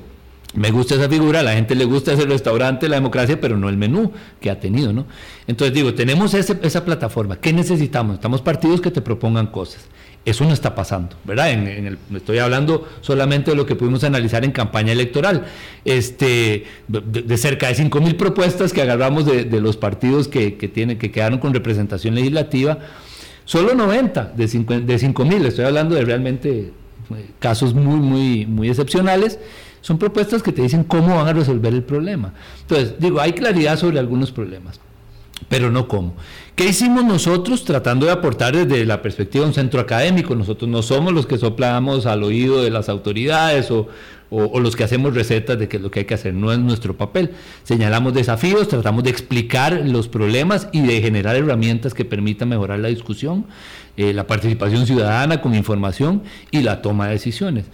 [0.53, 3.67] me gusta esa figura, a la gente le gusta ese restaurante, la democracia, pero no
[3.67, 5.05] el menú que ha tenido, ¿no?
[5.47, 8.11] Entonces digo, tenemos esa plataforma, ¿qué necesitamos?
[8.11, 9.85] Necesitamos partidos que te propongan cosas.
[10.27, 11.51] Eso no está pasando, ¿verdad?
[11.51, 15.45] En, estoy hablando solamente de lo que pudimos analizar en campaña electoral.
[15.85, 21.11] Este, de, cerca de 5 mil propuestas que agarramos de, los partidos que, que, que
[21.11, 22.79] quedaron con representación legislativa,
[23.45, 29.39] solo 90 de 5 mil, estoy hablando de realmente eh, casos muy, muy, muy excepcionales,
[29.79, 32.33] son propuestas que te dicen cómo van a resolver el problema.
[32.63, 34.81] Entonces, digo, hay claridad sobre algunos problemas
[35.49, 36.15] pero no cómo.
[36.55, 40.35] ¿Qué hicimos nosotros tratando de aportar desde la perspectiva de un centro académico?
[40.35, 43.87] Nosotros no somos los que soplamos al oído de las autoridades o,
[44.29, 46.97] los que hacemos recetas de qué es lo que hay que hacer, no es nuestro
[46.97, 47.31] papel.
[47.63, 52.89] Señalamos desafíos, tratamos de explicar los problemas y de generar herramientas que permitan mejorar la
[52.89, 53.45] discusión,
[53.95, 57.65] eh, la participación ciudadana con información y la toma de decisiones.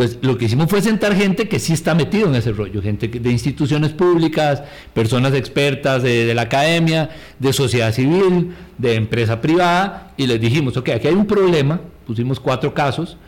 [0.00, 3.06] Entonces, lo que hicimos fue sentar gente que sí está metido en ese rollo, gente
[3.06, 4.62] de instituciones públicas,
[4.94, 10.88] personas expertas de, la academia, de sociedad civil, de empresa privada, y les dijimos, ok,
[10.88, 13.18] aquí hay un problema, pusimos cuatro casos,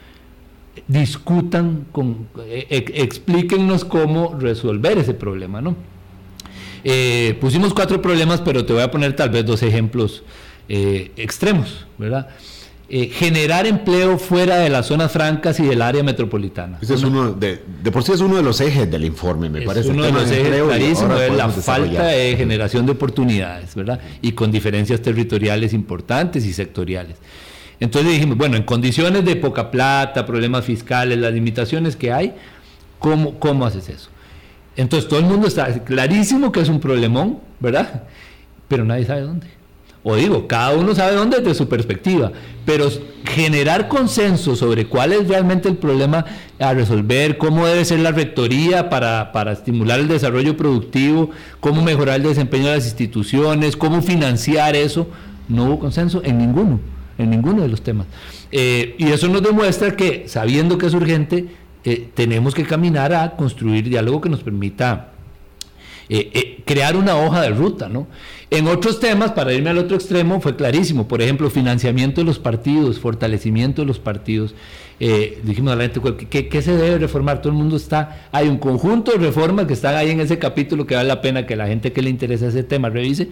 [0.88, 5.76] discutan, con, e, e, cómo resolver ese problema, ¿no?
[6.85, 10.22] Eh, pusimos cuatro problemas, pero te voy a poner tal vez dos ejemplos
[10.70, 12.30] eh, extremos, ¿verdad?
[12.94, 16.76] Eh, generar empleo fuera de las zonas francas y del área metropolitana.
[16.83, 17.57] Ese es uno de,
[17.90, 19.88] por sí es uno de los ejes del informe, me parece.
[19.88, 23.98] Uno de los ejes clarísimos es la falta de generación de oportunidades, ¿verdad?
[24.20, 27.16] Y con diferencias territoriales importantes y sectoriales.
[27.81, 32.35] Entonces dijimos, bueno, en condiciones de poca plata, problemas fiscales, las limitaciones que hay,
[32.98, 34.11] ¿cómo, cómo haces eso?
[34.76, 38.02] Entonces todo el mundo está clarísimo que es un problemón, ¿verdad?
[38.68, 39.62] Pero nadie sabe dónde
[40.04, 42.32] o digo, cada uno sabe dónde desde su perspectiva,
[42.64, 42.88] pero
[43.24, 46.24] generar consenso sobre cuál es realmente el problema
[46.58, 52.16] a resolver, cómo debe ser la rectoría para, para, estimular el desarrollo productivo, cómo mejorar
[52.16, 55.06] el desempeño de las instituciones, cómo financiar eso,
[55.48, 56.80] no hubo consenso en ninguno,
[57.18, 58.06] en ninguno de los temas.
[58.50, 61.46] Eh, y eso nos demuestra que, sabiendo que es urgente,
[61.84, 65.12] eh, tenemos que caminar a construir diálogo que nos permita
[66.14, 68.07] eh, crear una hoja de ruta, ¿no?
[68.51, 71.09] En otros temas, para irme al otro extremo, fue clarísimo.
[71.09, 74.55] Por ejemplo, financiamiento de los partidos, fortalecimiento de los partidos.
[75.01, 77.40] Eh, dijimos a la gente, ¿qué, ¿qué, se debe reformar?
[77.40, 80.87] Todo el mundo está, hay un conjunto de reformas que están ahí en ese capítulo
[80.87, 83.29] que vale la pena que la gente que le interesa ese tema revise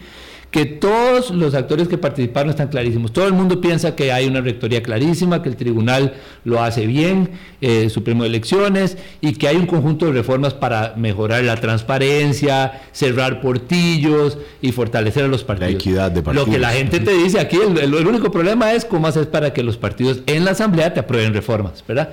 [0.50, 3.12] que todos los actores que participaron están clarísimos.
[3.12, 7.30] Todo el mundo piensa que hay una rectoría clarísima, que el tribunal lo hace bien,
[7.60, 12.82] eh, Supremo de Elecciones, y que hay un conjunto de reformas para mejorar la transparencia,
[12.90, 15.72] cerrar portillos y fortalecer a los partidos.
[15.72, 16.48] La equidad de partidos.
[16.48, 19.62] Lo que la gente te dice aquí, el, único problema es cómo haces para que
[19.62, 22.10] los partidos en la asamblea te aprueben reformas, ¿verdad?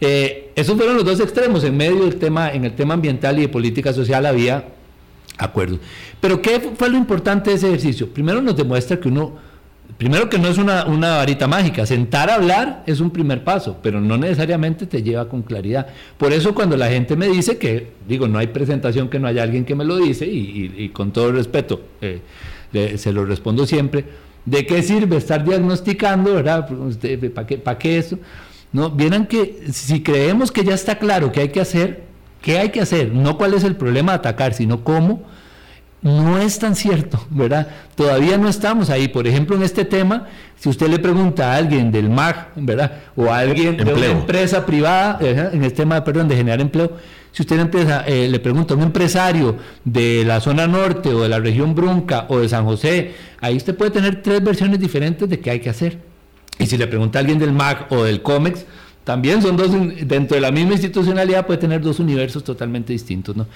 [0.00, 1.62] Eh, esos fueron los dos extremos.
[1.62, 4.64] En medio del tema, en el tema ambiental y de política social había
[5.38, 5.80] acuerdos.
[6.20, 8.12] Pero ¿qué fue lo importante de ese ejercicio?
[8.12, 9.36] Primero nos demuestra que uno,
[9.96, 14.00] primero que no es una, varita mágica, sentar a hablar es un primer paso, pero
[14.00, 15.86] no necesariamente te lleva con claridad.
[16.18, 19.42] Por eso cuando la gente me dice que, digo, no hay presentación que no haya
[19.42, 22.20] alguien que me lo dice, y, con todo respeto eh,
[22.96, 24.04] se lo respondo siempre,
[24.44, 26.68] ¿de qué sirve estar diagnosticando, verdad?
[27.34, 28.18] ¿Para qué, para qué eso?
[28.72, 32.07] No, vieran que si creemos que ya está claro qué hay que hacer,
[32.42, 33.12] ¿qué hay que hacer?
[33.12, 35.22] No cuál es el problema de atacar, sino cómo
[36.00, 37.66] no es tan cierto, ¿verdad?
[37.96, 39.08] Todavía no estamos ahí.
[39.08, 40.26] Por ejemplo, en este tema,
[40.58, 42.92] si usted le pregunta a alguien del MAG, ¿verdad?
[43.16, 46.92] O a alguien de una empresa privada, en este tema, perdón, de generar empleo,
[47.32, 51.28] si usted empieza, eh, le pregunta a un empresario de la zona norte o de
[51.28, 55.40] la región Brunca o de San José, ahí usted puede tener tres versiones diferentes de
[55.40, 55.98] qué hay que hacer.
[56.58, 58.64] Y si le pregunta a alguien del MAG o del COMEX,
[59.08, 59.70] también son dos,
[60.06, 63.46] dentro de la misma institucionalidad puede tener dos universos totalmente distintos, ¿no?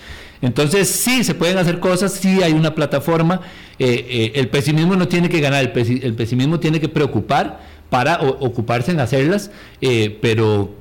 [0.41, 3.43] Entonces, sí, se pueden hacer cosas, sí hay una plataforma,
[3.79, 7.61] eh, eh, el pesimismo no tiene que ganar, el, pesimismo tiene que preocupar
[7.91, 9.51] para ocuparse en hacerlas,
[9.83, 10.75] eh, pero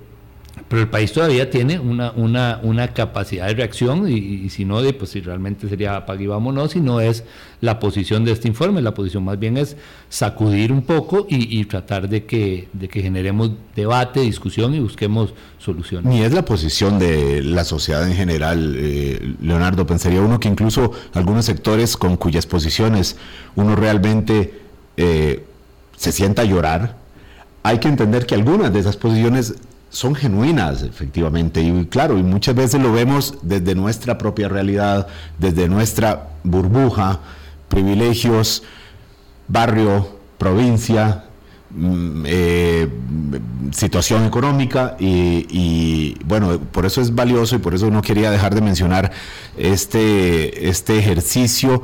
[0.68, 5.12] pero el país todavía tiene una, una, una capacidad de reacción y, si no, pues
[5.12, 7.24] si realmente sería apague y vámonos, si no es
[7.60, 9.76] la posición de este informe, la posición más bien es
[10.10, 16.06] sacudir un poco y, tratar de que, de que generemos debate, discusión y busquemos soluciones.
[16.06, 20.92] Ni es la posición de la sociedad en general, eh, Leonardo, pensaría uno que incluso
[21.14, 23.18] algunos sectores con cuyas posiciones
[23.56, 24.62] uno realmente
[24.98, 25.46] eh,
[25.96, 26.98] se sienta a llorar,
[27.64, 29.56] hay que entender que algunas de esas posiciones
[29.91, 31.62] son genuinas, efectivamente.
[31.62, 35.06] Y claro, y muchas veces lo vemos desde nuestra propia realidad,
[35.38, 37.19] desde nuestra burbuja,
[37.67, 38.63] privilegios,
[39.49, 41.25] barrio, provincia,
[41.69, 42.88] mm, eh,
[43.71, 48.56] situación económica y, y, bueno, por eso es valioso y por eso no quería dejar
[48.56, 49.12] de mencionar
[49.58, 51.82] este, este ejercicio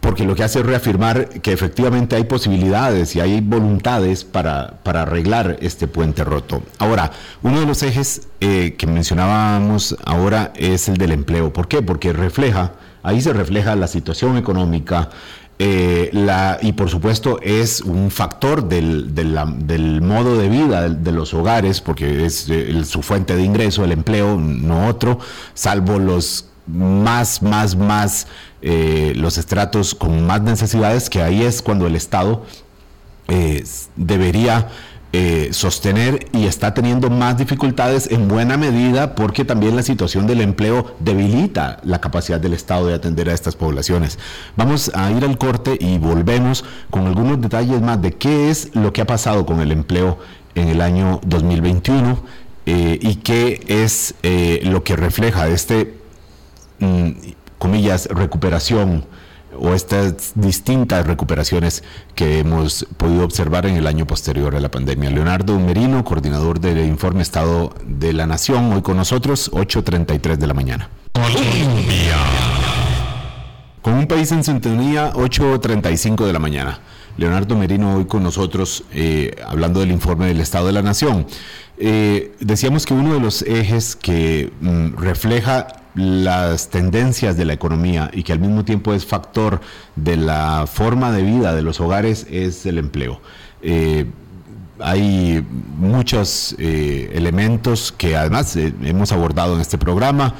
[0.00, 5.56] porque lo que hace es reafirmar que efectivamente hay posibilidades y hay voluntades para, arreglar
[5.60, 6.62] este puente roto.
[6.78, 11.52] Ahora, uno de los ejes eh, que mencionábamos ahora es el del empleo.
[11.52, 11.82] ¿Por qué?
[11.82, 15.10] Porque refleja, ahí se refleja la situación económica,
[15.60, 16.12] eh,
[16.62, 22.24] y por supuesto es un factor del, del, modo de vida de, los hogares, porque
[22.24, 25.18] es eh, su fuente de ingreso, el empleo, no otro,
[25.54, 28.26] salvo los más, más, más
[28.60, 32.44] eh, los estratos con más necesidades, que ahí es cuando el Estado
[33.28, 33.64] eh,
[33.96, 34.68] debería
[35.12, 40.42] eh, sostener y está teniendo más dificultades en buena medida porque también la situación del
[40.42, 44.18] empleo debilita la capacidad del Estado de atender a estas poblaciones.
[44.56, 48.92] Vamos a ir al corte y volvemos con algunos detalles más de qué es lo
[48.92, 50.18] que ha pasado con el empleo
[50.54, 52.18] en el año 2021
[52.66, 54.14] y qué es
[54.62, 55.97] lo que refleja este
[56.80, 57.10] Mm,
[57.58, 59.04] comillas, recuperación
[59.58, 61.82] o estas distintas recuperaciones
[62.14, 65.10] que hemos podido observar en el año posterior a la pandemia.
[65.10, 70.54] Leonardo Merino, coordinador del informe Estado de la Nación, hoy con nosotros, 8.33 de la
[70.54, 70.88] mañana.
[73.82, 76.80] Con un país en sintonía, 8.35 de la mañana.
[77.16, 81.26] Leonardo Merino hoy con nosotros eh, hablando del informe del Estado de la Nación.
[81.76, 85.66] Eh, decíamos que uno de los ejes que mm, refleja
[85.98, 89.60] las tendencias de la economía y que al mismo tiempo es factor
[89.96, 93.20] de la forma de vida de los hogares es el empleo.
[93.62, 94.06] Eh,
[94.80, 95.44] hay
[95.76, 100.34] muchos elementos que además hemos abordado en este programa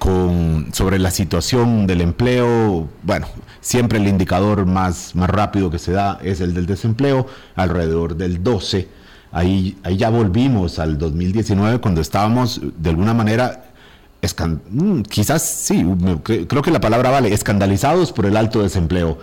[0.00, 2.88] con, sobre la situación del empleo.
[3.04, 3.28] Bueno,
[3.60, 8.42] siempre el indicador más, más rápido que se da es el del desempleo, alrededor del
[8.42, 8.88] 12.
[9.30, 13.69] Ahí, ahí ya volvimos al 2019 cuando estábamos de alguna manera
[14.22, 15.84] mm, quizás sí,
[16.24, 19.18] creo que la palabra vale, escandalizados por el alto desempleo.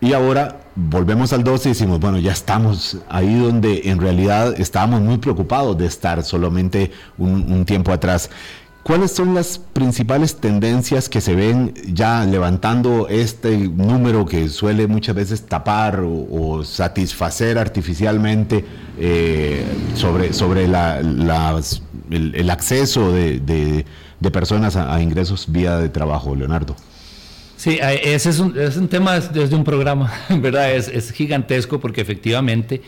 [0.00, 5.00] Y ahora volvemos al 12 y decimos, bueno, ya estamos ahí donde en realidad estábamos
[5.00, 8.30] muy preocupados de estar solamente un, tiempo atrás.
[8.84, 15.16] ¿Cuáles son las principales tendencias que se ven ya levantando este número que suele muchas
[15.16, 18.64] veces tapar o, satisfacer artificialmente
[18.98, 19.64] eh,
[19.94, 23.84] sobre, sobre el, acceso de,
[24.32, 26.76] personas a, ingresos vía de trabajo, Leonardo?
[27.56, 30.72] Sí, ese es un, es un tema desde un programa, ¿verdad?
[30.72, 32.82] Es gigantesco porque efectivamente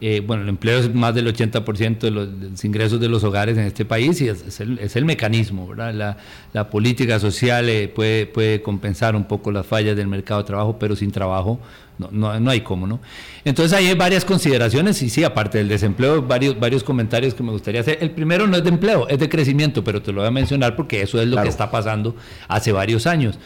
[0.00, 3.64] eh, bueno, el empleo es más del 80% de los, ingresos de los hogares en
[3.64, 6.16] este país y es, el, mecanismo, ¿verdad?
[6.52, 10.78] La, política social eh, puede, puede compensar un poco las fallas del mercado de trabajo,
[10.78, 11.60] pero sin trabajo
[11.98, 13.00] no, no, hay cómo, ¿no?
[13.44, 17.52] Entonces ahí hay varias consideraciones y sí, aparte del desempleo, varios, varios comentarios que me
[17.52, 17.98] gustaría hacer.
[18.00, 20.74] El primero no es de empleo, es de crecimiento, pero te lo voy a mencionar
[20.74, 22.16] porque eso es lo que está pasando
[22.48, 23.38] hace varios años.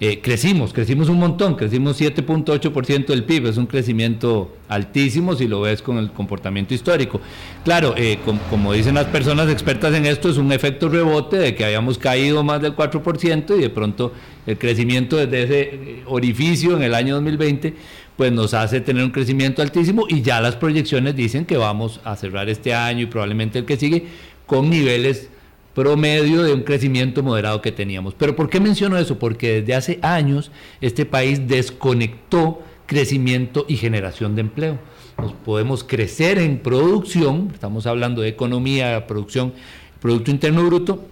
[0.00, 5.60] Eh, crecimos, crecimos un montón, crecimos 7.8% del PIB, es un crecimiento altísimo si lo
[5.60, 7.20] ves con el comportamiento histórico.
[7.64, 8.18] Claro, eh,
[8.50, 12.42] como dicen las personas expertas en esto, es un efecto rebote de que habíamos caído
[12.42, 14.12] más del 4% y de pronto
[14.46, 17.74] el crecimiento desde ese eh, orificio en el año 2020
[18.16, 22.14] pues nos hace tener un crecimiento altísimo y ya las proyecciones dicen que vamos a
[22.14, 24.06] cerrar este año y probablemente el que sigue
[24.46, 25.30] con niveles
[25.74, 28.14] promedio de un crecimiento moderado que teníamos.
[28.14, 29.18] Pero ¿por qué menciono eso?
[29.18, 34.78] Porque desde hace años este país desconectó crecimiento y generación de empleo.
[35.18, 39.52] Nos podemos crecer en producción, estamos hablando de economía, producción,
[40.00, 41.04] Producto Interno Bruto,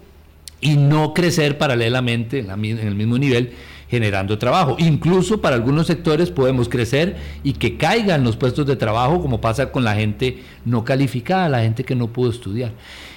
[0.61, 3.53] y no crecer paralelamente en, el mismo nivel
[3.93, 4.75] generando trabajo.
[4.79, 9.71] Incluso para algunos sectores podemos crecer y que caigan los puestos de trabajo, como pasa
[9.71, 12.73] con la gente no calificada, la gente que no pudo estudiar.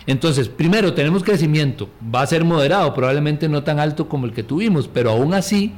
[0.05, 4.43] Entonces, primero, tenemos crecimiento, va a ser moderado, probablemente no tan alto como el que
[4.43, 5.71] tuvimos, pero aún así,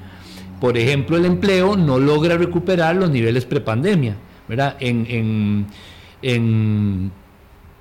[0.59, 4.77] por ejemplo, el empleo no logra recuperar los niveles prepandemia, ¿verdad?
[4.79, 5.67] En,
[6.23, 7.11] en,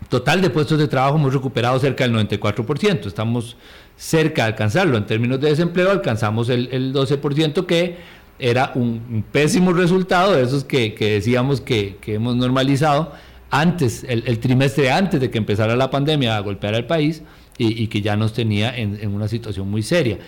[0.09, 3.57] total de puestos de trabajo hemos recuperado cerca del 94%, estamos
[3.97, 4.97] cerca de alcanzarlo.
[4.97, 7.97] En términos de desempleo alcanzamos el, 12% que
[8.39, 13.13] era un, pésimo resultado de esos que, decíamos que, que hemos normalizado
[13.51, 17.23] antes, el, trimestre antes de que empezara la pandemia a golpear al país
[17.59, 20.19] y, que ya nos tenía en, una situación muy seria.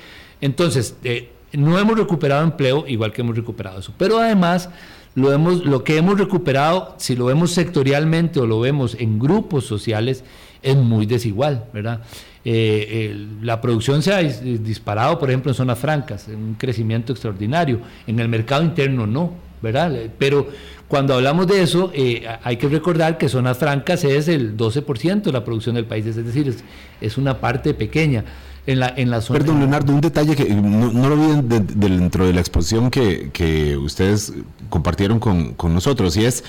[0.40, 4.70] Entonces, eh, no hemos recuperado empleo igual que hemos recuperado eso, pero además
[5.18, 9.64] lo, hemos, lo que hemos recuperado, si lo vemos sectorialmente o lo vemos en grupos
[9.64, 10.24] sociales,
[10.62, 12.00] es muy desigual, ¿verdad?
[12.44, 17.81] Eh, la producción se ha disparado, por ejemplo, en zonas francas, en un crecimiento extraordinario,
[18.07, 19.92] en el mercado interno no, ¿verdad?
[20.18, 20.48] Pero
[20.88, 25.33] cuando hablamos de eso, eh, hay que recordar que zonas francas es el 12% de
[25.33, 26.57] la producción del país, es decir,
[27.00, 28.24] es, una parte pequeña.
[28.68, 32.35] En la, en la zona Perdón, Leonardo, un detalle que no, lo vi dentro de
[32.35, 34.35] la exposición que, ustedes
[34.68, 36.44] compartieron con, nosotros, y es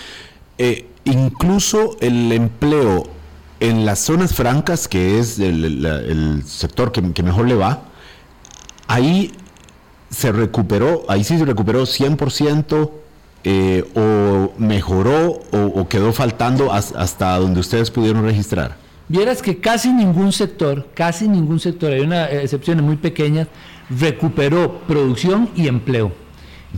[0.58, 3.04] eh, incluso el empleo
[3.62, 7.84] en las zonas francas, que es el, sector que, que, mejor le va,
[8.88, 9.32] ahí
[10.10, 12.90] se recuperó, ahí sí se recuperó 100%
[13.46, 18.89] eh, o mejoró o, quedó faltando hasta donde ustedes pudieron registrar?
[19.10, 23.48] Vieras que casi ningún sector, casi ningún sector, hay una excepciones muy pequeñas,
[23.90, 26.12] recuperó producción y empleo.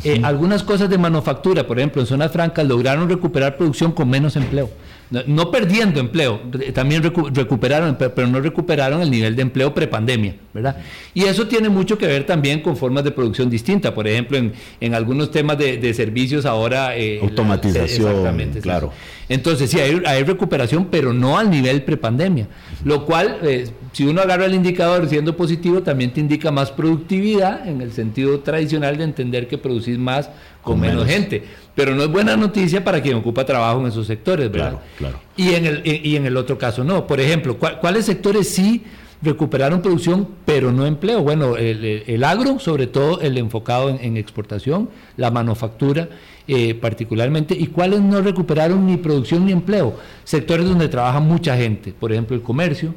[0.05, 4.37] Eh, algunas cosas de manufactura, por ejemplo, en zonas francas, lograron recuperar producción con menos
[4.37, 4.69] empleo
[5.12, 6.41] no perdiendo empleo,
[6.74, 10.78] también recuperaron, pero no recuperaron el nivel de empleo prepandemia, ¿verdad?
[11.13, 14.93] Y eso tiene mucho que ver también con formas de producción distintas, por ejemplo, en,
[14.95, 16.95] algunos temas de, servicios ahora...
[16.95, 18.93] Eh, Automatización, exactamente, claro.
[19.28, 22.47] Entonces, sí, hay, recuperación, pero no al nivel prepandemia,
[22.86, 27.68] lo cual, eh, si uno agarra el indicador siendo positivo, también te indica más productividad,
[27.68, 30.30] en el sentido tradicional de entender que producís más
[30.62, 31.43] con, menos gente
[31.74, 34.72] pero no es buena noticia para quien ocupa trabajo en esos sectores, ¿verdad?
[34.72, 35.20] Claro, claro.
[35.38, 37.07] Y en el, y en el otro caso no.
[37.07, 38.84] Por ejemplo, ¿cuáles sectores sí
[39.22, 41.22] recuperaron producción, pero no empleo.
[41.22, 46.09] Bueno, el, agro, sobre todo el enfocado en, exportación, la manufactura
[46.47, 49.95] eh, particularmente, y cuáles no recuperaron ni producción ni empleo.
[50.24, 52.95] Sectores donde trabaja mucha gente, por ejemplo el comercio,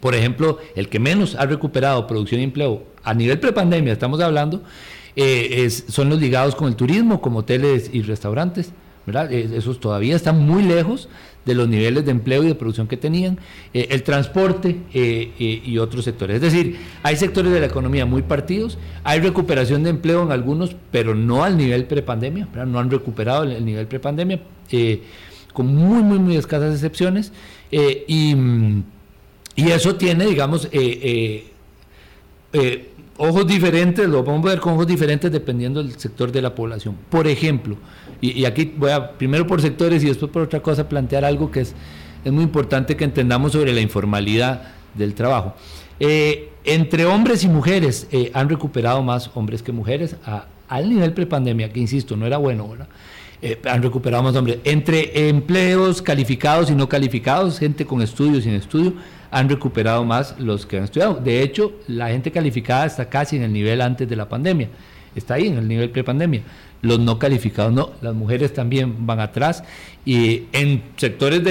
[0.00, 4.62] por ejemplo, el que menos ha recuperado producción y empleo a nivel prepandemia, estamos hablando,
[5.16, 8.72] eh, son los ligados con el turismo, como hoteles y restaurantes.
[9.06, 9.32] ¿verdad?
[9.32, 11.08] Esos todavía están muy lejos
[11.44, 13.38] de los niveles de empleo y de producción que tenían,
[13.72, 16.36] eh, el transporte eh, eh, y otros sectores.
[16.36, 20.74] Es decir, hay sectores de la economía muy partidos, hay recuperación de empleo en algunos,
[20.90, 24.40] pero no al nivel prepandemia, no han recuperado el, nivel prepandemia,
[25.52, 27.32] con muy, muy, muy escasas excepciones,
[27.70, 28.34] y,
[29.56, 30.68] eso tiene, digamos,
[33.18, 36.96] ojos diferentes, lo vamos a ver con ojos diferentes dependiendo del sector de la población.
[37.10, 37.76] Por ejemplo,
[38.20, 41.60] y, aquí voy a, primero por sectores y después por otra cosa, plantear algo que
[41.60, 41.74] es,
[42.24, 44.62] es muy importante que entendamos sobre la informalidad
[44.94, 45.54] del trabajo.
[46.00, 50.16] Eh, entre hombres y mujeres eh, han recuperado más hombres que mujeres
[50.68, 52.88] al nivel prepandemia, que insisto, no era bueno, ¿verdad?
[53.42, 54.58] Eh, han recuperado más hombres.
[54.64, 58.94] Entre empleos calificados y no calificados, gente con estudio y sin estudio,
[59.36, 61.14] han recuperado más los que han estudiado.
[61.14, 64.68] De hecho, la gente calificada está casi en el nivel antes de la pandemia,
[65.14, 66.42] está ahí en el nivel prepandemia
[66.82, 69.64] los no calificados no, las mujeres también van atrás
[70.04, 71.42] y en sectores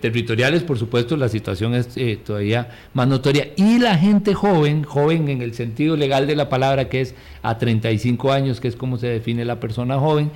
[0.00, 5.28] territoriales, por supuesto, la situación es eh, todavía más notoria y la gente joven, joven
[5.28, 8.96] en el sentido legal de la palabra que es a 35 años, que es como
[8.96, 10.30] se define la persona joven,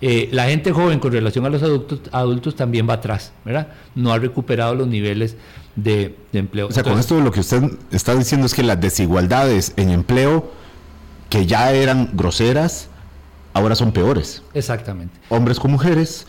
[0.00, 3.68] eh, la gente joven con relación a los adultos, adultos también va atrás, ¿verdad?
[3.94, 5.36] No ha recuperado los niveles
[5.82, 6.68] de, empleo.
[6.68, 10.50] O sea, con esto lo que usted está diciendo es que las desigualdades en empleo
[11.30, 12.88] que ya eran groseras,
[13.52, 14.42] ahora son peores.
[14.54, 15.18] Exactamente.
[15.28, 16.26] Hombres con mujeres,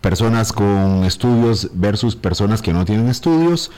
[0.00, 3.70] personas con estudios versus personas que no tienen estudios,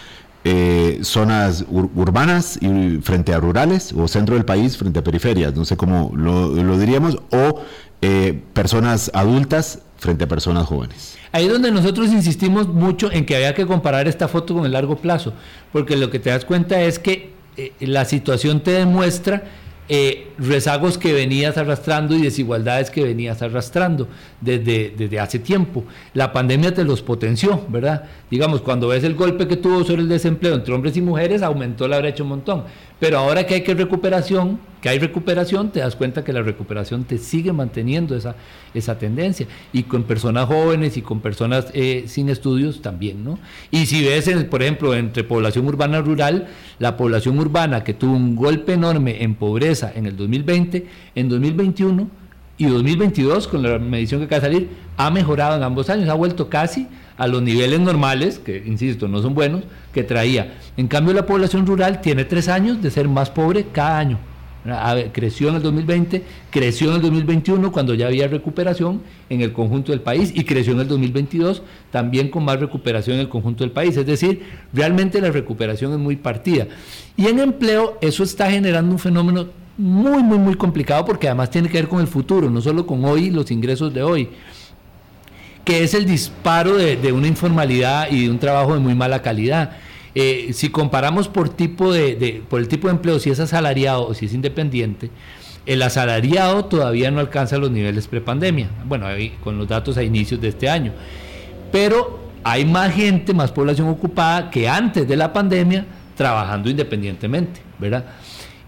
[0.44, 5.64] eh, zonas urbanas y frente a rurales o centro del país frente a periferias, no
[5.64, 7.60] sé cómo lo, diríamos, o
[8.00, 11.18] eh, personas adultas frente a personas jóvenes.
[11.32, 14.72] Ahí es donde nosotros insistimos mucho en que había que comparar esta foto con el
[14.72, 15.34] largo plazo,
[15.72, 19.44] porque lo que te das cuenta es que eh, la situación te demuestra
[19.92, 24.06] eh, rezagos que venías arrastrando y desigualdades que venías arrastrando
[24.40, 25.82] desde, desde hace tiempo.
[26.14, 28.04] La pandemia te los potenció, ¿verdad?
[28.30, 31.88] Digamos, cuando ves el golpe que tuvo sobre el desempleo entre hombres y mujeres, aumentó
[31.88, 32.64] la brecha un montón.
[33.00, 37.04] Pero ahora que hay que recuperación, que hay recuperación, te das cuenta que la recuperación
[37.04, 38.34] te sigue manteniendo esa,
[38.74, 39.46] esa tendencia.
[39.72, 43.38] Y con personas jóvenes y con personas eh, sin estudios también, ¿no?
[43.70, 48.36] Y si ves, por ejemplo, entre población urbana rural, la población urbana que tuvo un
[48.36, 52.08] golpe enorme en pobreza en el 2020, en 2021
[52.56, 56.14] y 2022, con la medición que acaba de salir, ha mejorado en ambos años, ha
[56.14, 60.54] vuelto casi a los niveles normales, que insisto, no son buenos, que traía.
[60.76, 64.29] En cambio, la población rural tiene tres años de ser más pobre cada año.
[65.12, 69.92] Creció en el 2020, creció en el 2021 cuando ya había recuperación en el conjunto
[69.92, 73.72] del país y creció en el 2022 también con más recuperación en el conjunto del
[73.72, 73.96] país.
[73.96, 74.42] Es decir,
[74.72, 76.66] realmente la recuperación es muy partida.
[77.16, 79.48] Y en empleo eso está generando un fenómeno
[79.78, 83.04] muy, muy, muy complicado porque además tiene que ver con el futuro, no solo con
[83.04, 84.28] hoy, los ingresos de hoy
[85.64, 89.76] que es el disparo de, una informalidad y de un trabajo de muy mala calidad.
[90.14, 94.14] Eh, si comparamos por, tipo de, por el tipo de empleo, si es asalariado o
[94.14, 95.10] si es independiente,
[95.66, 99.06] el asalariado todavía no alcanza los niveles prepandemia, bueno,
[99.44, 100.92] con los datos a inicios de este año.
[101.70, 105.86] Pero hay más gente, más población ocupada que antes de la pandemia
[106.16, 108.04] trabajando independientemente, ¿verdad?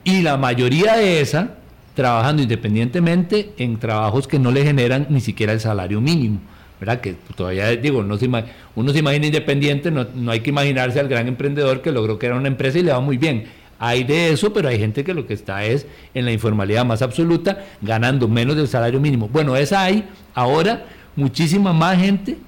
[0.05, 1.57] Y la mayoría de esa
[1.95, 6.40] trabajando independientemente en trabajos que no le generan ni siquiera el salario mínimo.
[6.83, 7.01] ¿Verdad?
[7.01, 8.28] Que todavía, digo, se,
[8.74, 12.49] uno se imagina independiente, no, hay que imaginarse al gran emprendedor que logró crear una
[12.49, 13.45] empresa y le va muy bien.
[13.78, 17.01] Hay de eso, pero hay gente que lo que está es en la informalidad más
[17.01, 19.28] absoluta, ganando menos del salario mínimo.
[19.28, 22.39] Bueno, esa hay ahora muchísima más gente,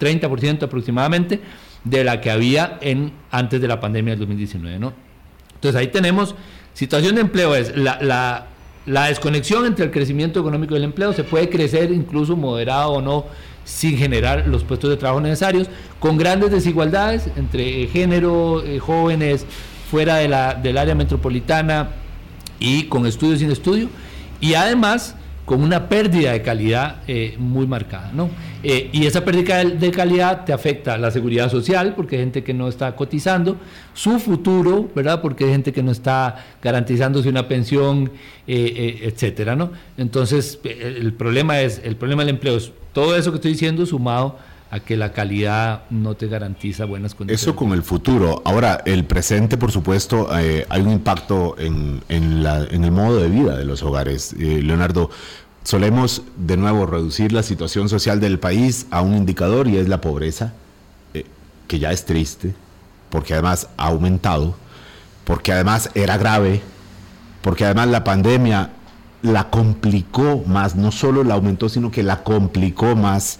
[0.00, 1.40] 30% aproximadamente,
[1.84, 4.94] de la que había en, antes de la pandemia del 2019, ¿no?
[5.56, 6.34] Entonces ahí tenemos
[6.72, 8.46] situación de empleo, es la
[8.86, 13.24] desconexión entre el crecimiento económico y el empleo se puede crecer incluso moderado o no
[13.64, 15.68] sin generar los puestos de trabajo necesarios,
[15.98, 19.46] con grandes desigualdades entre género, eh, jóvenes
[19.90, 21.88] fuera de la, del área metropolitana
[22.60, 23.88] y con estudios sin estudio,
[24.40, 28.10] y además con una pérdida de calidad eh, muy marcada.
[28.14, 28.30] ¿no?
[28.62, 32.54] Eh, y esa pérdida de calidad te afecta la seguridad social, porque hay gente que
[32.54, 33.56] no está cotizando,
[33.92, 35.20] su futuro, ¿verdad?
[35.20, 38.10] porque hay gente que no está garantizándose una pensión,
[38.46, 39.54] eh, etcétera.
[39.54, 39.72] ¿no?
[39.98, 44.38] Entonces, el problema, es, el problema del empleo es todo eso que estoy diciendo sumado
[44.74, 47.40] a que la calidad no te garantiza buenas condiciones.
[47.40, 48.42] Eso con el futuro.
[48.44, 53.64] Ahora, el presente, por supuesto, eh, hay un impacto en, el modo de vida de
[53.64, 54.34] los hogares.
[54.36, 55.10] Eh, Leonardo,
[55.62, 60.00] solemos de nuevo reducir la situación social del país a un indicador y es la
[60.00, 60.54] pobreza,
[61.14, 61.24] eh,
[61.68, 62.52] que ya es triste,
[63.10, 64.56] porque además ha aumentado,
[65.22, 66.62] porque además era grave,
[67.42, 68.70] porque además la pandemia
[69.22, 73.38] la complicó más, no solo la aumentó, sino que la complicó más.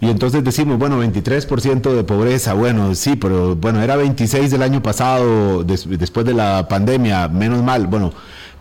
[0.00, 4.82] Y entonces decimos, bueno, 23% de pobreza, bueno, sí, pero bueno, era 26 del año
[4.82, 8.12] pasado, después de la pandemia, menos mal, bueno,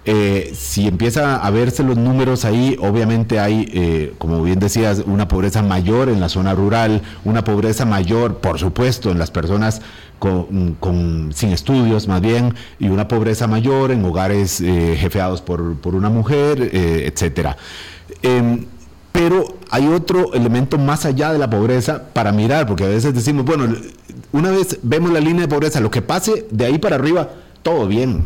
[0.08, 5.28] eh, si empieza a verse los números ahí, obviamente hay, eh, como bien decías, una
[5.28, 9.82] pobreza mayor en la zona rural, una pobreza mayor, por supuesto, en las personas
[10.20, 16.10] con, sin estudios más bien, y una pobreza mayor en hogares eh, jefeados por, una
[16.10, 17.58] mujer, etcétera.
[19.16, 23.46] Pero hay otro elemento más allá de la pobreza para mirar, porque a veces decimos,
[23.46, 23.74] bueno,
[24.34, 27.30] una vez vemos la línea de pobreza, lo que pase de ahí para arriba,
[27.64, 28.26] todo bien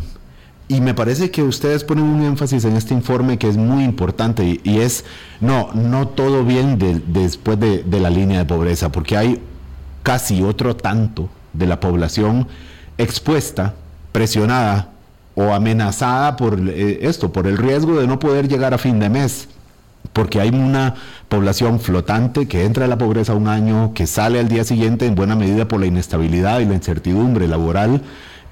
[0.70, 4.60] y me parece que ustedes ponen un énfasis en este informe que es muy importante
[4.62, 5.04] y, es,
[5.40, 6.78] no, no todo bien
[7.08, 9.42] después de, la línea de pobreza, porque hay
[10.04, 12.46] casi otro tanto de la población
[12.98, 13.74] expuesta,
[14.12, 14.90] presionada
[15.34, 19.08] o amenazada por eh, esto, por el riesgo de no poder llegar a fin de
[19.08, 19.48] mes.
[20.12, 20.94] Porque hay una
[21.28, 25.14] población flotante que entra a la pobreza un año, que sale al día siguiente en
[25.14, 28.02] buena medida por la inestabilidad y la incertidumbre laboral,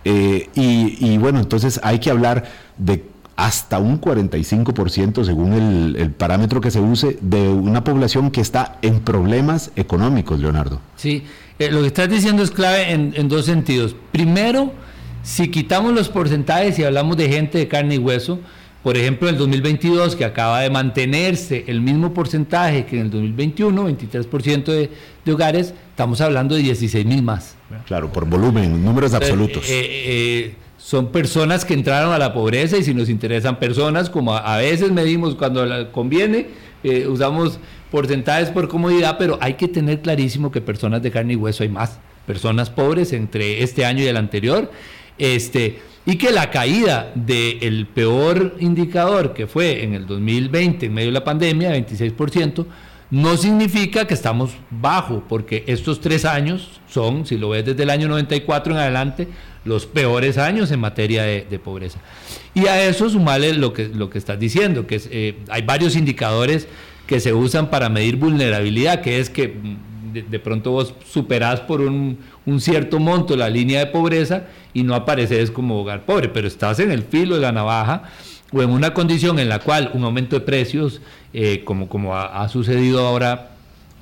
[0.05, 2.45] eh, y, bueno, entonces hay que hablar
[2.77, 3.05] de
[3.37, 9.01] hasta un 45% según el, parámetro que se use de una población que está en
[9.01, 10.81] problemas económicos, Leonardo.
[10.97, 11.25] Sí,
[11.59, 13.95] eh, lo que estás diciendo es clave en, dos sentidos.
[14.11, 14.73] Primero,
[15.23, 18.41] si quitamos los porcentajes y hablamos de gente de carne y hueso,
[18.83, 23.89] por ejemplo, el 2022, que acaba de mantenerse el mismo porcentaje que en el 2021,
[23.89, 24.91] 23% de,
[25.25, 27.57] de hogares, estamos hablando de 16 mil más.
[27.87, 29.69] Claro, por volumen, números absolutos.
[29.69, 34.35] Eh, eh, son personas que entraron a la pobreza y si nos interesan personas, como
[34.35, 36.47] a, veces medimos cuando conviene,
[36.85, 37.59] eh, usamos
[37.91, 41.69] porcentajes por comodidad, pero hay que tener clarísimo que personas de carne y hueso hay
[41.69, 44.71] más, personas pobres entre este año y el anterior,
[45.19, 51.09] este, y que la caída del peor indicador que fue en el 2020, en medio
[51.09, 52.65] de la pandemia, 26%,
[53.11, 57.91] no significa que estamos bajo, porque estos tres años son, si lo ves desde el
[57.91, 59.29] año 94 en adelante,
[59.67, 61.99] los peores años en materia de, pobreza.
[62.55, 66.69] Y a eso sumarle lo que, lo que estás diciendo, que eh, hay varios indicadores
[67.07, 69.59] que se usan para medir vulnerabilidad, que es que
[70.09, 74.83] mm, de, pronto vos superás por un, un, cierto monto la línea de pobreza y
[74.83, 78.05] no apareces como hogar pobre, pero estás en el filo de la navaja
[78.53, 81.01] o en una condición en la cual un aumento de precios,
[81.33, 83.51] eh, como, como ha, sucedido ahora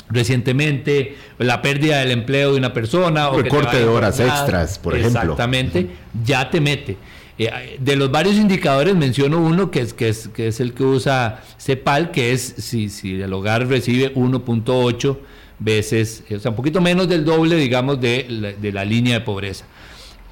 [0.09, 5.21] recientemente, la pérdida del empleo de una persona, o recorte de horas extras, por ejemplo.
[5.21, 5.89] Exactamente,
[6.25, 6.97] ya te mete.
[7.39, 10.85] Eh, de los varios indicadores menciono uno que es, que es, que es el que
[10.85, 15.19] usa CEPAL, que es si, si el hogar recibe 1.8
[15.59, 19.65] veces, o sea, un poquito menos del doble, digamos, de de la línea de pobreza.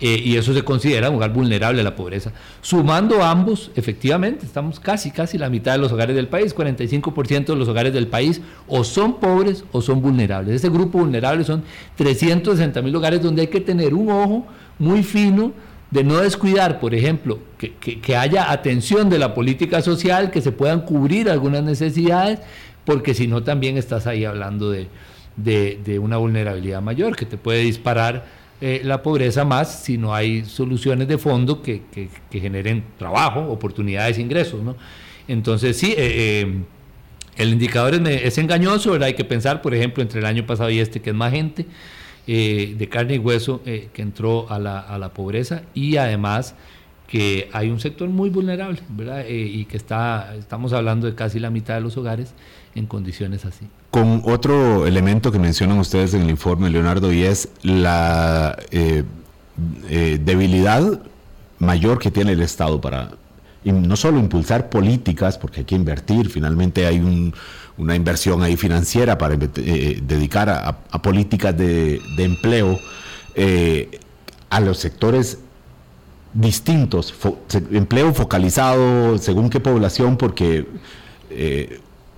[0.01, 2.33] Eh, y eso se considera un hogar vulnerable a la pobreza.
[2.61, 7.57] Sumando ambos, efectivamente, estamos casi, casi la mitad de los hogares del país, 45% de
[7.57, 10.57] los hogares del país o son pobres o son vulnerables.
[10.57, 11.63] Ese grupo vulnerable son
[11.97, 14.47] 360 mil hogares donde hay que tener un ojo
[14.81, 15.53] muy fino
[15.95, 20.81] de no descuidar, por ejemplo, que, haya atención de la política social, que se puedan
[20.81, 22.41] cubrir algunas necesidades,
[22.85, 24.89] porque si no también estás ahí hablando de,
[25.37, 28.25] de una vulnerabilidad mayor que te puede disparar
[28.61, 31.83] eh, la pobreza más si no hay soluciones de fondo que,
[32.33, 34.65] generen trabajo, oportunidades, ingresos.
[34.65, 34.75] ¿no?
[35.29, 36.63] Entonces, sí, eh, eh,
[37.37, 41.01] el indicador es, engañoso, hay que pensar, por ejemplo, entre el año pasado y este,
[41.01, 41.67] que es más gente
[42.27, 46.55] de carne y hueso que entró a la, a la pobreza y además
[47.07, 49.25] que hay un sector muy vulnerable, ¿verdad?
[49.29, 52.35] y que está, estamos hablando de casi la mitad de los hogares
[52.75, 53.67] en condiciones así.
[53.91, 59.05] Con otro elemento que mencionan ustedes en el informe, Leonardo, y es la eh,
[59.89, 61.01] eh, debilidad
[61.59, 63.13] mayor que tiene el Estado para
[63.65, 67.33] no solo impulsar políticas, porque hay que invertir, finalmente hay
[67.77, 72.79] una inversión ahí financiera para eh, dedicar a, políticas de, empleo
[74.51, 75.39] a los sectores
[76.33, 77.15] distintos,
[77.71, 80.67] empleo focalizado según qué población, porque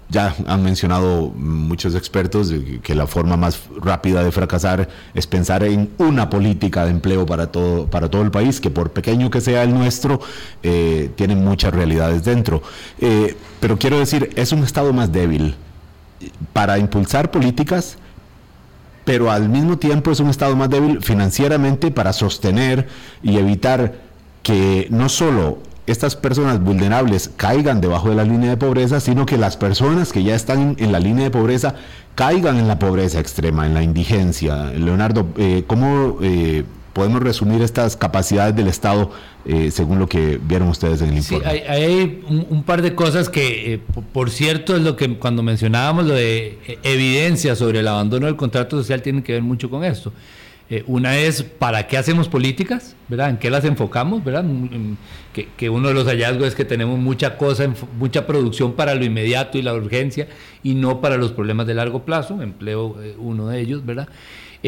[0.09, 2.52] ya han mencionado muchos expertos
[2.82, 7.48] que la forma más rápida de fracasar es pensar en una política de empleo para
[7.48, 10.20] todo, para todo el país, que por pequeño que sea el nuestro,
[10.62, 12.62] eh, tiene muchas realidades dentro.
[13.00, 15.57] Eh, pero quiero decir, es un Estado más débil.
[16.52, 17.98] Para impulsar políticas
[19.07, 22.88] pero al mismo tiempo es un Estado más débil financieramente para sostener
[23.22, 23.94] y evitar
[24.42, 29.39] que no solo estas personas vulnerables caigan debajo de la línea de pobreza, sino que
[29.39, 31.74] las personas que ya están en la línea de pobreza
[32.14, 34.72] caigan en la pobreza extrema, en la indigencia.
[34.72, 39.11] Leonardo, eh, ¿cómo eh, podemos resumir estas capacidades del Estado
[39.45, 41.51] eh, según lo que vieron ustedes en el informe?
[41.51, 43.80] Sí, hay, un, par de cosas que,
[44.12, 48.78] por cierto, es lo que cuando mencionábamos lo de evidencia sobre el abandono del contrato
[48.78, 50.12] social tiene que ver mucho con esto.
[50.68, 53.30] Eh, una es para qué hacemos políticas, ¿verdad?
[53.30, 54.44] ¿En qué las enfocamos, ¿verdad?
[55.32, 59.58] Que, uno de los hallazgos es que tenemos mucha cosa, mucha producción para lo inmediato
[59.58, 60.26] y la urgencia
[60.64, 64.08] y no para los problemas de largo plazo, empleo eh, uno de ellos, ¿verdad?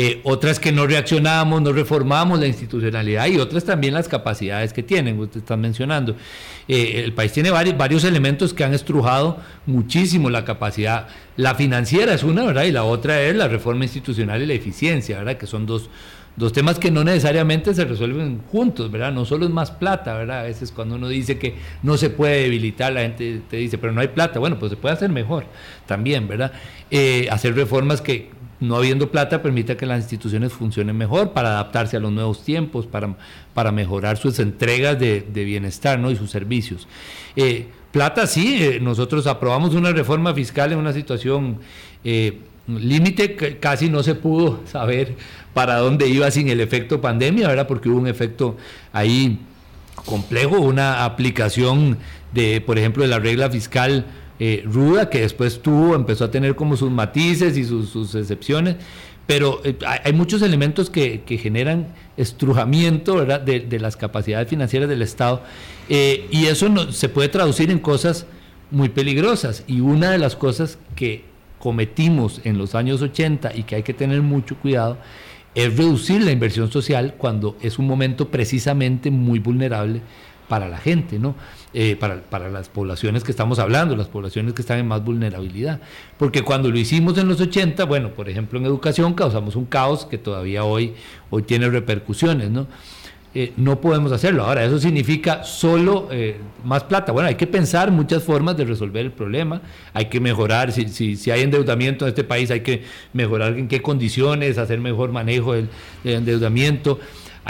[0.01, 4.84] Eh, otras que no reaccionamos, no reformamos la institucionalidad y otras también las capacidades que
[4.84, 6.14] tienen, usted está mencionando.
[6.68, 11.09] Eh, el país tiene varios, varios elementos que han estrujado muchísimo la capacidad.
[11.36, 12.62] La financiera es una, ¿verdad?
[12.62, 15.36] Y la otra es la reforma institucional y la eficiencia, ¿verdad?
[15.36, 15.90] Que son dos,
[16.36, 19.11] dos temas que no necesariamente se resuelven juntos, ¿verdad?
[19.11, 20.38] No solo es más plata, ¿verdad?
[20.38, 23.92] A veces cuando uno dice que no se puede debilitar, la gente te dice, pero
[23.92, 24.38] no hay plata.
[24.38, 25.46] Bueno, pues se puede hacer mejor
[25.86, 26.53] también, ¿verdad?
[26.88, 31.97] Eh, hacer reformas que no habiendo plata permite que las instituciones funcionen mejor para adaptarse
[31.97, 33.17] a los nuevos tiempos, para,
[33.55, 36.11] para mejorar sus entregas de, bienestar ¿no?
[36.11, 36.89] y sus servicios.
[37.37, 41.59] Eh, plata sí, eh, nosotros aprobamos una reforma fiscal en una situación
[42.05, 45.17] eh, límite que casi no se pudo saber
[45.55, 47.67] para dónde iba sin el efecto pandemia, ¿verdad?
[47.67, 48.57] porque hubo un efecto
[48.93, 49.39] ahí
[50.05, 51.99] complejo, una aplicación
[52.33, 54.07] de, por ejemplo, de la regla fiscal
[54.41, 58.76] eh, ruda que después tuvo, empezó a tener como sus matices y sus, excepciones,
[59.26, 65.43] pero eh, hay muchos elementos que, generan estrujamiento De, las capacidades financieras del Estado
[65.89, 68.26] eh, y eso no, se puede traducir en cosas
[68.70, 71.24] muy peligrosas y una de las cosas que
[71.59, 74.99] cometimos en los años 80 y que hay que tener mucho cuidado
[75.55, 80.01] es reducir la inversión social cuando es un momento precisamente muy vulnerable
[80.49, 81.34] para la gente, ¿no?
[81.74, 85.80] Eh, para, para, las poblaciones que estamos hablando, las poblaciones que están en más vulnerabilidad.
[86.16, 90.07] Porque cuando lo hicimos en los 80, bueno, por ejemplo en educación causamos un caos
[90.07, 90.94] que todavía hoy,
[91.30, 92.66] hoy tiene repercusiones, ¿no?
[93.34, 94.44] Eh, no podemos hacerlo.
[94.44, 97.12] Ahora, eso significa solo eh, más plata.
[97.12, 99.61] Bueno, hay que pensar muchas formas de resolver el problema.
[99.92, 103.68] Hay que mejorar, si, si, si, hay endeudamiento en este país, hay que mejorar en
[103.68, 105.68] qué condiciones, hacer mejor manejo del,
[106.05, 106.99] del endeudamiento.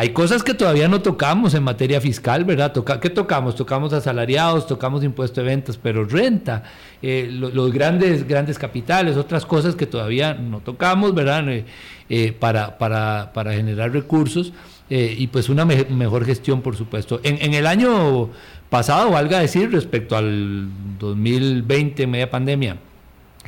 [0.01, 2.71] Hay cosas que todavía no tocamos en materia fiscal, ¿verdad?
[2.71, 3.57] Toca, ¿Qué tocamos?
[3.57, 6.63] Tocamos asalariados, tocamos impuesto de ventas, pero renta,
[7.03, 11.49] eh, los grandes, grandes capitales, otras cosas que todavía no tocamos, ¿verdad?
[11.49, 11.65] Eh,
[12.11, 14.53] eh, para, para, para, generar recursos
[14.89, 17.19] y pues una mejor gestión, por supuesto.
[17.25, 18.31] En, en el año
[18.71, 20.69] pasado, valga decir, respecto al
[21.01, 22.77] 2020, media pandemia,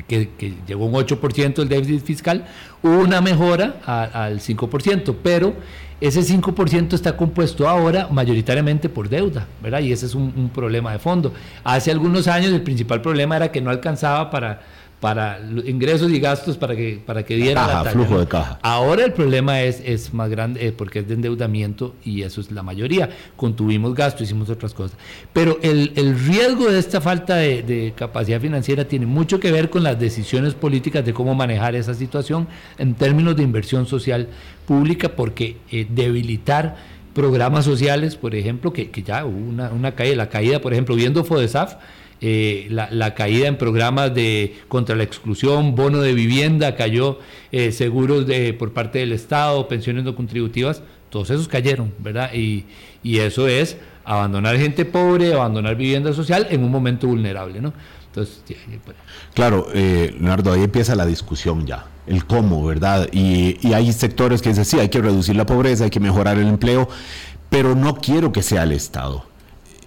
[0.05, 0.27] que,
[0.67, 2.45] llegó un 8% el déficit fiscal,
[2.83, 5.53] hubo una mejora al 5%, pero
[6.01, 9.81] ese 5% está compuesto ahora mayoritariamente por deuda, ¿verdad?
[9.81, 11.31] Y ese es un, problema de fondo.
[11.63, 14.61] Hace algunos años el principal problema era que no alcanzaba para
[15.01, 18.59] para ingresos y gastos para que para que diera la flujo de caja.
[18.61, 22.51] Ahora el problema es, es más grande eh, porque es de endeudamiento y eso es
[22.51, 23.09] la mayoría.
[23.35, 24.95] Contuvimos gastos, hicimos otras cosas.
[25.33, 29.81] Pero el, el riesgo de esta falta de, capacidad financiera tiene mucho que ver con
[29.81, 32.47] las decisiones políticas de cómo manejar esa situación
[32.77, 34.27] en términos de inversión social
[34.67, 36.75] pública, porque eh, debilitar
[37.15, 40.95] programas sociales, por ejemplo, que, que ya hubo una, una caída, la caída, por ejemplo,
[40.95, 41.75] viendo FODESAF,
[42.23, 47.17] eh, la, caída en programas de contra la exclusión, bono de vivienda, cayó
[47.51, 52.31] eh, seguros de, por parte del Estado, pensiones no contributivas, todos esos cayeron, ¿verdad?
[52.33, 52.65] Y,
[53.03, 57.73] eso es abandonar gente pobre, abandonar vivienda social en un momento vulnerable, ¿no?
[58.05, 58.43] Entonces,
[58.85, 58.95] pues.
[59.33, 63.09] Claro, eh, Leonardo, ahí empieza la discusión ya, el cómo, ¿verdad?
[63.11, 66.37] Y, y hay sectores que dicen, sí, hay que reducir la pobreza, hay que mejorar
[66.37, 66.87] el empleo,
[67.49, 69.25] pero no quiero que sea el Estado.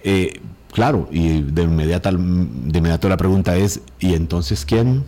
[0.03, 0.39] Eh,
[0.75, 2.17] Claro, y de inmediato, de
[2.79, 5.05] inmediato la pregunta es, ¿y entonces quién?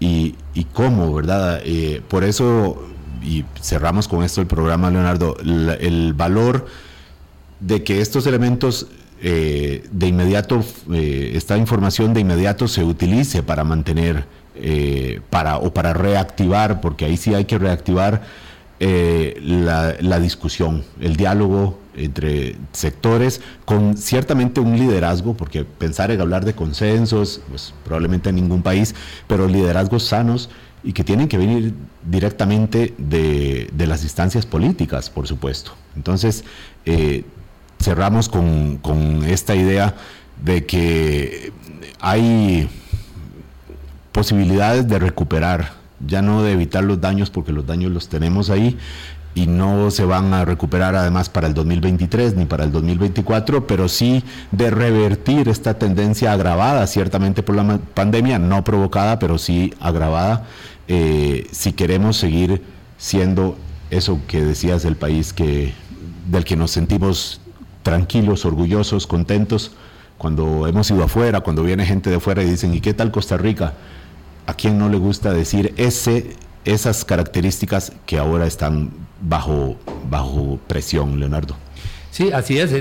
[0.00, 0.34] ¿Y,
[0.72, 1.60] cómo, verdad?
[1.64, 2.88] Eh, por eso,
[3.22, 6.66] y cerramos con esto el programa, Leonardo, el valor
[7.60, 8.88] de que estos elementos
[9.22, 14.24] eh, de inmediato, eh, esta información de inmediato se utilice para mantener,
[15.30, 18.22] para, o para reactivar, porque ahí sí hay que reactivar
[18.80, 26.54] la discusión, el diálogo, entre sectores, con ciertamente un liderazgo, porque pensar en hablar de
[26.54, 28.94] consensos, pues probablemente en ningún país,
[29.26, 30.50] pero liderazgos sanos
[30.82, 31.74] y que tienen que venir
[32.04, 35.72] directamente de, las instancias políticas, por supuesto.
[35.94, 36.44] Entonces,
[36.86, 37.24] eh,
[37.80, 39.94] cerramos con, con esta idea
[40.42, 41.52] de que
[42.00, 42.68] hay
[44.12, 48.78] posibilidades de recuperar ya no de evitar los daños porque los daños los tenemos ahí
[49.34, 53.88] y no se van a recuperar además para el 2023 ni para el 2024, pero
[53.88, 60.46] sí de revertir esta tendencia agravada ciertamente por la pandemia, no provocada, pero sí agravada,
[60.88, 62.62] eh, si queremos seguir
[62.98, 63.56] siendo
[63.90, 65.72] eso que decías del país que,
[66.28, 67.40] del que nos sentimos
[67.82, 69.72] tranquilos, orgullosos, contentos,
[70.18, 73.36] cuando hemos ido afuera, cuando viene gente de afuera y dicen, ¿y qué tal Costa
[73.36, 73.74] Rica?
[74.46, 78.90] ¿A quién no le gusta decir ese, esas características que ahora están
[79.20, 79.76] bajo,
[80.08, 81.56] bajo presión, Leonardo?
[82.10, 82.72] Sí, así es,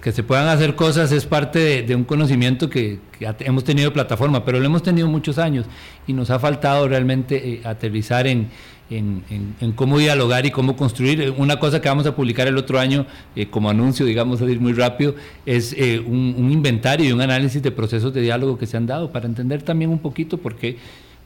[0.00, 2.98] que se puedan hacer cosas es parte de, un conocimiento que,
[3.40, 5.66] hemos tenido plataforma, pero lo hemos tenido muchos años
[6.06, 8.48] y nos ha faltado realmente eh, aterrizar en,
[8.90, 11.32] en, cómo dialogar y cómo construir.
[11.36, 14.72] Una cosa que vamos a publicar el otro año eh, como anuncio, digamos así muy
[14.72, 15.14] rápido,
[15.46, 19.10] es eh, un, inventario y un análisis de procesos de diálogo que se han dado
[19.12, 20.76] para entender también un poquito por qué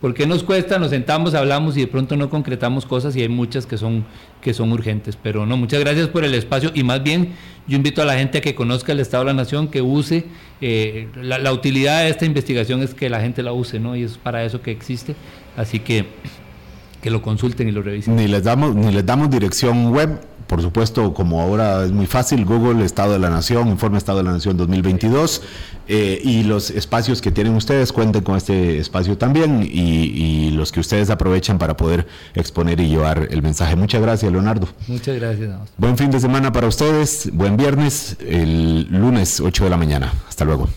[0.00, 0.78] ¿Por qué nos cuesta?
[0.78, 4.04] Nos sentamos, hablamos y de pronto no concretamos cosas y hay muchas que son,
[4.42, 5.16] que son urgentes.
[5.16, 7.32] Pero no, muchas gracias por el espacio y más bien
[7.66, 10.26] yo invito a la gente a que conozca el Estado de la Nación, que use.
[10.60, 13.96] Eh, la, utilidad de esta investigación es que la gente la use, ¿no?
[13.96, 15.16] Y es para eso que existe.
[15.56, 16.04] Así que
[17.00, 18.16] que lo consulten y lo revisen.
[18.16, 22.44] Ni les damos, ni les damos dirección web por supuesto, como ahora es muy fácil,
[22.44, 25.42] Google, Estado de la Nación, Informe Estado de la Nación 2022,
[25.88, 30.80] eh, y los espacios que tienen ustedes, cuenten con este espacio también, y, los que
[30.80, 33.76] ustedes aprovechen para poder exponer y llevar el mensaje.
[33.76, 34.68] Muchas gracias, Leonardo.
[34.88, 35.50] Muchas gracias.
[35.76, 40.12] Buen fin de semana para ustedes, buen viernes, el lunes 8 de la mañana.
[40.28, 40.68] Hasta luego.